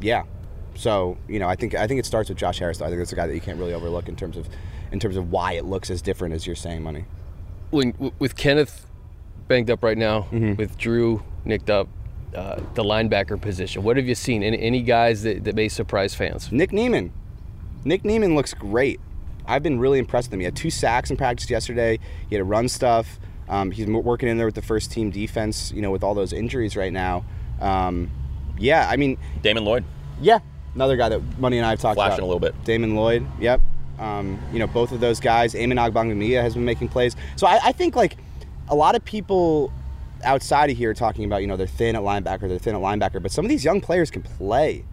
[0.02, 0.24] yeah.
[0.76, 2.78] So you know, I think I think it starts with Josh Harris.
[2.80, 2.86] Though.
[2.86, 4.48] I think that's a guy that you can't really overlook in terms of
[4.92, 7.06] in terms of why it looks as different as you're saying, money.
[7.72, 8.86] when with Kenneth
[9.48, 10.56] banged up right now, Mm-hmm.
[10.56, 11.88] with Drue nicked up,
[12.36, 13.84] uh, the linebacker position.
[13.84, 14.44] What have you seen?
[14.44, 16.52] Any, any guys that, that may surprise fans?
[16.52, 17.12] Nick Niemann.
[17.86, 19.00] Nick Niemann looks great.
[19.48, 20.40] I've been really impressed with him.
[20.42, 22.00] He had two sacks in practice yesterday.
[22.30, 23.20] He had to run stuff.
[23.50, 25.72] Um, he's working in there with the first team defense.
[25.72, 27.24] You know, with all those injuries right now.
[27.62, 28.12] Um,
[28.58, 29.84] yeah, I mean, Damon Lloyd.
[30.22, 30.40] yeah,
[30.76, 32.24] another guy that Money and I have talked Flashing about.
[32.24, 32.56] a little bit.
[32.66, 33.26] Damon Lloyd.
[33.40, 33.62] Yep.
[34.00, 35.56] Um, you know, both of those guys.
[35.56, 37.16] Amen Ogbongbemiga has been making plays.
[37.36, 38.18] So I, I think like
[38.70, 39.72] a lot of people
[40.24, 43.22] outside of here talking about you know they're thin at linebacker, they're thin at linebacker,
[43.22, 44.84] but some of these young players can play.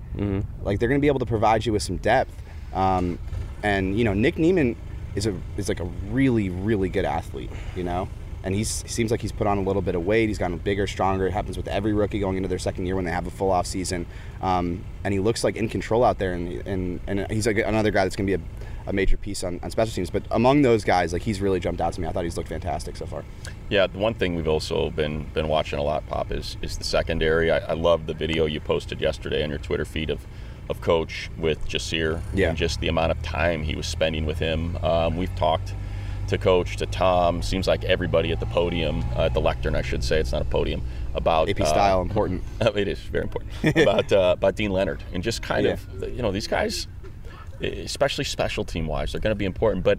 [0.62, 2.40] Like they're going to be able to provide you with some depth.
[2.72, 3.18] Um,
[3.64, 4.76] and you know, Nick Niemann
[5.16, 7.50] is a is like a really really good athlete.
[7.74, 8.08] You know.
[8.44, 10.28] And he seems like he's put on a little bit of weight.
[10.28, 11.26] He's gotten bigger, stronger.
[11.26, 13.50] It happens with every rookie going into their second year when they have a full
[13.50, 14.04] off season.
[14.42, 16.34] Um, and he looks like in control out there.
[16.34, 19.44] And, and, and he's like another guy that's going to be a, a major piece
[19.44, 20.10] on, on special teams.
[20.10, 22.06] But among those guys, like he's really jumped out to me.
[22.06, 23.24] I thought he's looked fantastic so far.
[23.70, 26.84] Yeah, the one thing we've also been been watching a lot, Pop, is is the
[26.84, 27.50] secondary.
[27.50, 30.26] I, I love the video you posted yesterday on your Twitter feed of
[30.68, 32.48] of Coach with Jasir Yeah.
[32.50, 34.76] and just the amount of time he was spending with him.
[34.82, 35.74] Um, we've talked
[36.28, 39.82] to Coach, to Tom, seems like everybody at the podium, uh, at the lectern, I
[39.82, 40.82] should say, it's not a podium,
[41.14, 42.42] about AP uh, style important.
[42.60, 45.72] it is very important about uh, about Deane Leonard and just kind Yeah.
[45.74, 46.88] of you know these guys,
[47.60, 49.84] especially special team wise, they're going to be important.
[49.84, 49.98] But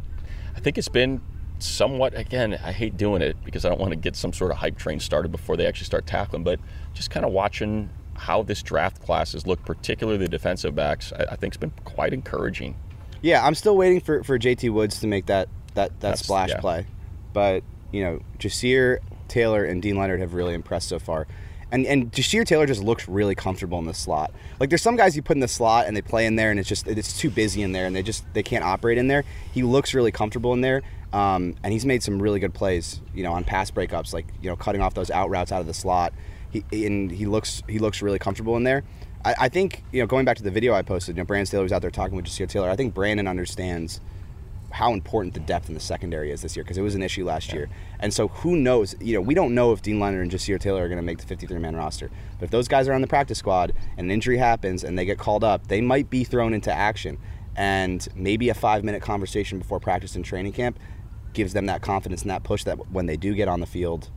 [0.55, 1.21] I think it's been
[1.57, 4.57] somewhat again i hate doing it because i don't want to get some sort of
[4.57, 6.59] hype train started before they actually start tackling but
[6.93, 11.23] just kind of watching how this draft class has looked particularly the defensive backs i,
[11.31, 12.75] I think it's been quite encouraging
[13.21, 16.49] Yeah, I'm still waiting for, for JT Woods to make that that, that That's- splash
[16.49, 16.59] yeah.
[16.59, 16.85] play.
[17.33, 21.27] But, you know, Jasir, Taylor, and Deane Leonard have really impressed so far.
[21.71, 24.31] And and Jasir Taylor just looks really comfortable in the slot.
[24.59, 26.59] Like there's some guys you put in the slot and they play in there and
[26.59, 29.23] it's just it's too busy in there and they just they can't operate in there.
[29.51, 30.83] He looks really comfortable in there.
[31.11, 34.49] Um, and he's made some really good plays, you know, on pass breakups, like you
[34.49, 36.13] know, cutting off those out routes out of the slot.
[36.71, 38.83] He and he looks he looks really comfortable in there.
[39.23, 41.45] I, I think you know, going back to the video I posted, you know, Brandon
[41.45, 42.69] Staley was out there talking with Jasir Taylor.
[42.69, 44.01] I think Brandon understands
[44.71, 47.23] how important the depth in the secondary is this year because it was an issue
[47.23, 47.69] last year.
[47.99, 48.93] And so who knows?
[48.99, 51.17] You know, we don't know if Deane Leonard and Jasir Taylor are going to make
[51.17, 52.11] the 53-man roster.
[52.39, 55.05] But if those guys are on the practice squad and an injury happens and they
[55.05, 57.17] get called up, they might be thrown into action.
[57.55, 60.77] And maybe a five-minute conversation before practice and training camp
[61.31, 64.09] gives them that confidence and that push that when they do get on the field,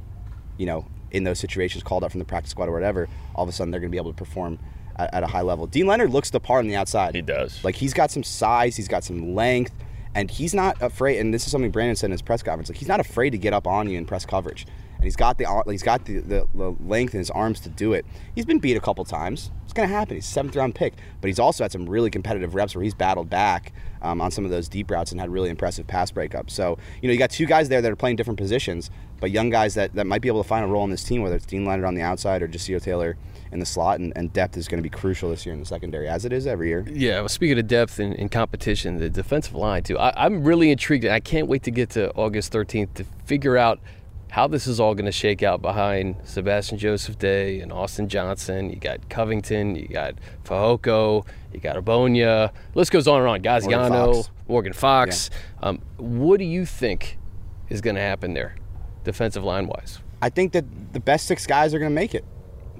[0.59, 3.48] you know, in those situations, called up from the practice squad or whatever, all of
[3.48, 4.59] a sudden they're going to be able to perform
[4.96, 5.66] at, at a high level.
[5.66, 7.14] Deane Leonard looks the part on the outside.
[7.14, 7.64] He does.
[7.64, 9.72] Like he's got some size, he's got some length,
[10.14, 11.18] and he's not afraid.
[11.18, 12.68] And this is something Brandon said in his press conference.
[12.68, 14.66] Like he's not afraid to get up on you in press coverage,
[14.99, 17.92] and he's got the he's got the, the, the length in his arms to do
[17.92, 18.05] it.
[18.34, 19.51] He's been beat a couple times.
[19.64, 20.16] It's gonna happen.
[20.16, 23.30] He's seventh round pick, but he's also had some really competitive reps where he's battled
[23.30, 23.72] back
[24.03, 26.51] um, on some of those deep routes and had really impressive pass breakups.
[26.51, 28.90] So you know you got two guys there that are playing different positions,
[29.20, 31.22] but young guys that, that might be able to find a role in this team,
[31.22, 33.16] whether it's Deane Leonard on the outside or Jasir Taylor
[33.51, 35.66] in the slot, and, and depth is going to be crucial this year in the
[35.66, 36.84] secondary, as it is every year.
[36.90, 39.99] Yeah, well, speaking of depth and, and competition, the defensive line too.
[39.99, 41.07] I, I'm really intrigued.
[41.07, 43.80] I can't wait to get to August 13th to figure out
[44.30, 48.70] how this is all going to shake out behind Sebastian Joseph Day and Austin Johnson.
[48.70, 50.14] You got Covington, you got
[50.44, 52.52] Fehoko, you got Ogbonnia.
[52.74, 53.42] List goes on and on.
[53.42, 54.30] Gaziano, Fox.
[54.46, 55.30] Morgan Fox.
[55.62, 57.18] Um, what do you think
[57.68, 58.56] is going to happen there,
[59.04, 60.00] defensive line wise?
[60.20, 62.24] I think that the best six guys are going to make it.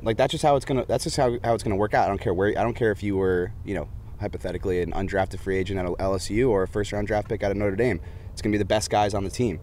[0.03, 0.85] Like that's just how it's gonna.
[0.87, 2.05] That's just how, how it's gonna work out.
[2.05, 2.57] I don't care where.
[2.59, 3.89] I don't care if you were, you know,
[4.21, 7.57] hypothetically an undrafted free agent at LSU or a first round draft pick out of
[7.57, 8.01] Notre Dame.
[8.33, 9.61] It's gonna be the best guys on the team,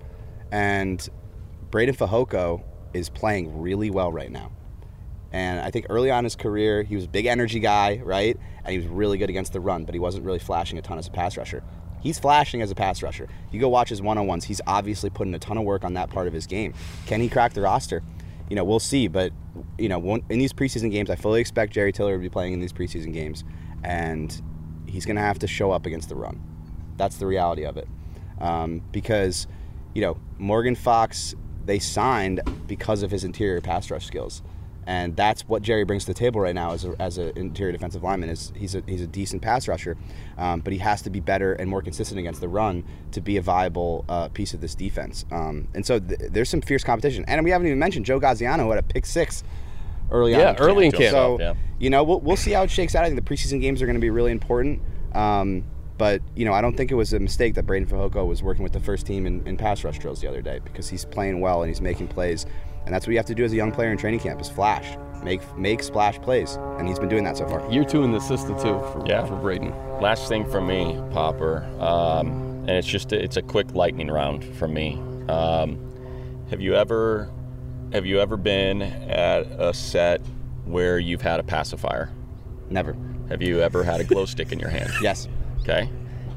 [0.52, 1.08] and
[1.76, 2.64] Breiden Fehoko
[2.94, 4.50] is playing really well right now.
[5.34, 8.40] And I think early on in his career, he was a big energy guy, right?
[8.64, 10.98] And he was really good against the run, but he wasn't really flashing a ton
[10.98, 11.64] as a pass rusher.
[12.00, 13.28] He's flashing as a pass rusher.
[13.52, 15.96] You go watch his one on ones, he's obviously putting a ton of work on
[15.96, 16.74] that part of his game.
[17.08, 18.02] Can he crack the roster?
[18.50, 19.10] You know, we'll see.
[19.10, 19.34] But,
[19.78, 22.62] you know, in these preseason games, I fully expect Jerry Tillery to be playing in
[22.62, 23.44] these preseason games.
[23.84, 24.42] And
[24.86, 26.42] he's going to have to show up against the run.
[26.96, 27.90] That's the reality of it.
[28.40, 29.48] Um, because,
[29.94, 31.36] you know, Morgan Fox,
[31.66, 34.42] they signed because of his interior pass rush skills.
[34.88, 37.72] And that's what Jerry brings to the table right now as a, as an interior
[37.72, 38.30] defensive lineman.
[38.30, 39.98] Is he's a he's a decent pass rusher,
[40.38, 43.38] um, but he has to be better and more consistent against the run to be
[43.38, 45.26] a viable uh, piece of this defense.
[45.32, 47.26] Um, and so th- there's some fierce competition.
[47.28, 49.44] And we haven't even mentioned Joe Gaziano who had a pick six
[50.12, 50.40] early on.
[50.42, 51.02] Yeah, in early in camp.
[51.02, 51.14] camp.
[51.14, 51.54] So Yeah.
[51.80, 53.04] you know we'll, we'll see how it shakes out.
[53.04, 54.82] I think the preseason games are going to be really important.
[55.16, 55.64] Um,
[55.98, 58.64] but you know I don't think it was a mistake that Breiden Fehoko was working
[58.64, 61.40] with the first team in, in pass rush drills the other day because he's playing
[61.42, 62.46] well and he's making plays,
[62.86, 64.50] and that's what you have to do as a young player in training camp is
[64.50, 67.70] flash, make make splash plays, and he's been doing that so far.
[67.72, 69.26] Year two in the system too for, Yeah.
[69.26, 69.74] for Breiden.
[70.02, 72.28] Last thing from me, Popper, um,
[72.68, 75.00] and it's just a, it's a quick lightning round from me.
[75.30, 75.80] Um,
[76.50, 77.30] have you ever
[77.94, 80.20] have you ever been at a set
[80.66, 82.10] where you've had a pacifier?
[82.70, 82.96] Never.
[83.30, 84.92] Have you ever had a glow stick in your hand?
[85.02, 85.28] Yes.
[85.68, 85.90] Okay.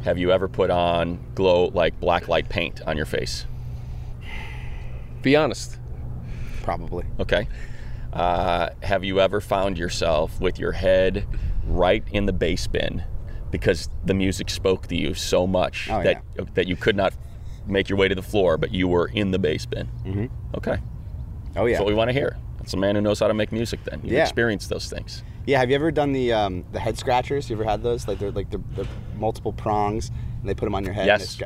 [0.04, 3.44] Have you ever put on glow like black light paint on your face?
[5.22, 5.78] Be honest.
[6.62, 7.04] Probably.
[7.20, 7.46] Okay.
[8.12, 11.26] Uh, have you ever found yourself with your head
[11.66, 13.04] right in the bass bin
[13.50, 16.22] because the music spoke to you so much Oh, that
[16.54, 17.12] that you could not
[17.66, 19.88] make your way to the floor, but you were in the bass bin?
[20.06, 20.26] Mm-hmm.
[20.56, 20.78] Okay.
[21.54, 21.72] Oh yeah.
[21.74, 22.38] That's what we want to hear.
[22.56, 23.84] That's a man who knows how to make music.
[23.84, 24.22] Then you've Yeah.
[24.22, 25.22] experienced those things.
[25.48, 25.60] Yeah.
[25.60, 27.48] Have you ever done the um, the head scratchers?
[27.48, 28.06] You ever had those?
[28.06, 28.84] Like they're like they're, they're
[29.16, 31.06] multiple prongs and they put them on your head.
[31.06, 31.40] Yes.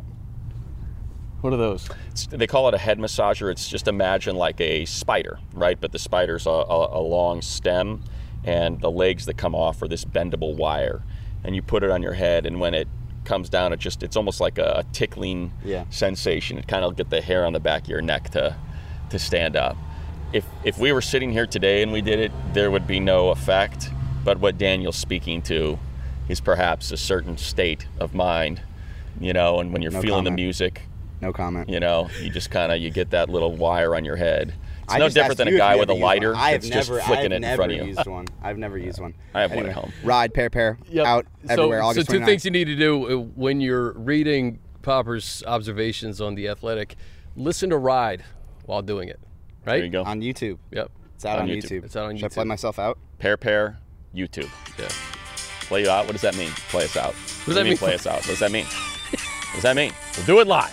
[1.41, 1.89] What are those?
[2.11, 3.51] It's, they call it a head massager.
[3.51, 5.81] It's just imagine like a spider, right?
[5.81, 8.03] But the spider's a, a, a long stem,
[8.43, 11.05] and the legs that come off are this bendable wire,
[11.45, 12.89] and you put it on your head, and when it
[13.25, 15.85] comes down, it just it's almost like a, tickling Yeah.
[15.91, 16.59] sensation.
[16.59, 18.57] It kind of get the hair on the back of your neck to
[19.11, 19.77] to stand up.
[20.33, 23.29] If if we were sitting here today and we did it, there would be no
[23.31, 23.91] effect.
[24.25, 25.79] But what Daniel's speaking to
[26.29, 28.63] is perhaps a certain state of mind,
[29.21, 30.83] you know, and when you're No feeling the music,
[31.21, 31.69] No comment.
[31.69, 34.55] you know, you just kind of you get that little wire on your head.
[34.85, 36.41] It's I no different than a guy with a lighter one.
[36.41, 37.85] I have never, just flicking I have it in front of you.
[37.85, 38.27] used one.
[38.43, 39.15] I've never used one.
[39.35, 39.93] I have one at home.
[40.03, 41.07] Ride pair pair Yep.
[41.07, 41.81] out so, everywhere.
[41.83, 42.25] so August two 29th.
[42.27, 46.97] things you need to do uh, when you're reading Popper's observations on the athletic.
[47.37, 48.25] Listen to Ride
[48.67, 49.21] while doing it.
[49.65, 49.77] Right?
[49.77, 50.03] There you go.
[50.05, 50.59] On YouTube.
[50.71, 50.91] Yep.
[51.15, 51.63] It's out On on, YouTube.
[51.81, 51.85] YouTube.
[51.85, 52.19] It's out on YouTube.
[52.19, 52.99] Should I play myself out?
[53.19, 53.79] Pair, pair,
[54.15, 54.51] YouTube.
[54.79, 54.89] Yeah.
[55.69, 56.05] Play you out.
[56.07, 56.51] What does that mean?
[56.69, 57.15] Play us out.
[57.15, 57.79] What does that do you mean?
[57.79, 58.17] Play us out.
[58.17, 58.65] What does that mean?
[59.15, 59.93] what does that mean?
[60.17, 60.73] We'll do it live.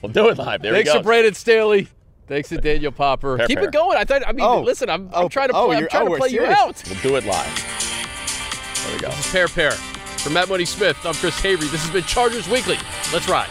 [0.00, 0.62] We'll do it live.
[0.62, 1.04] There Thanks we to.
[1.04, 1.88] Brandon Staley.
[2.26, 3.36] Thanks to Daniel Popper.
[3.36, 3.68] Pair, Keep pair.
[3.68, 3.98] it going.
[3.98, 4.26] I thought.
[4.26, 4.62] I mean, Oh.
[4.62, 4.88] listen.
[4.88, 5.18] I'm, oh.
[5.18, 5.76] I'm Oh, trying to oh, play.
[5.76, 6.82] I'm you're- trying oh, to we're play you out.
[6.88, 8.80] We'll do it live.
[8.86, 9.08] There we go.
[9.08, 9.70] This is Pair pair.
[9.72, 11.58] For Matt Money Smith, I'm Chris Hayre.
[11.58, 12.78] This has been Chargers Weekly.
[13.12, 13.50] Let's ride.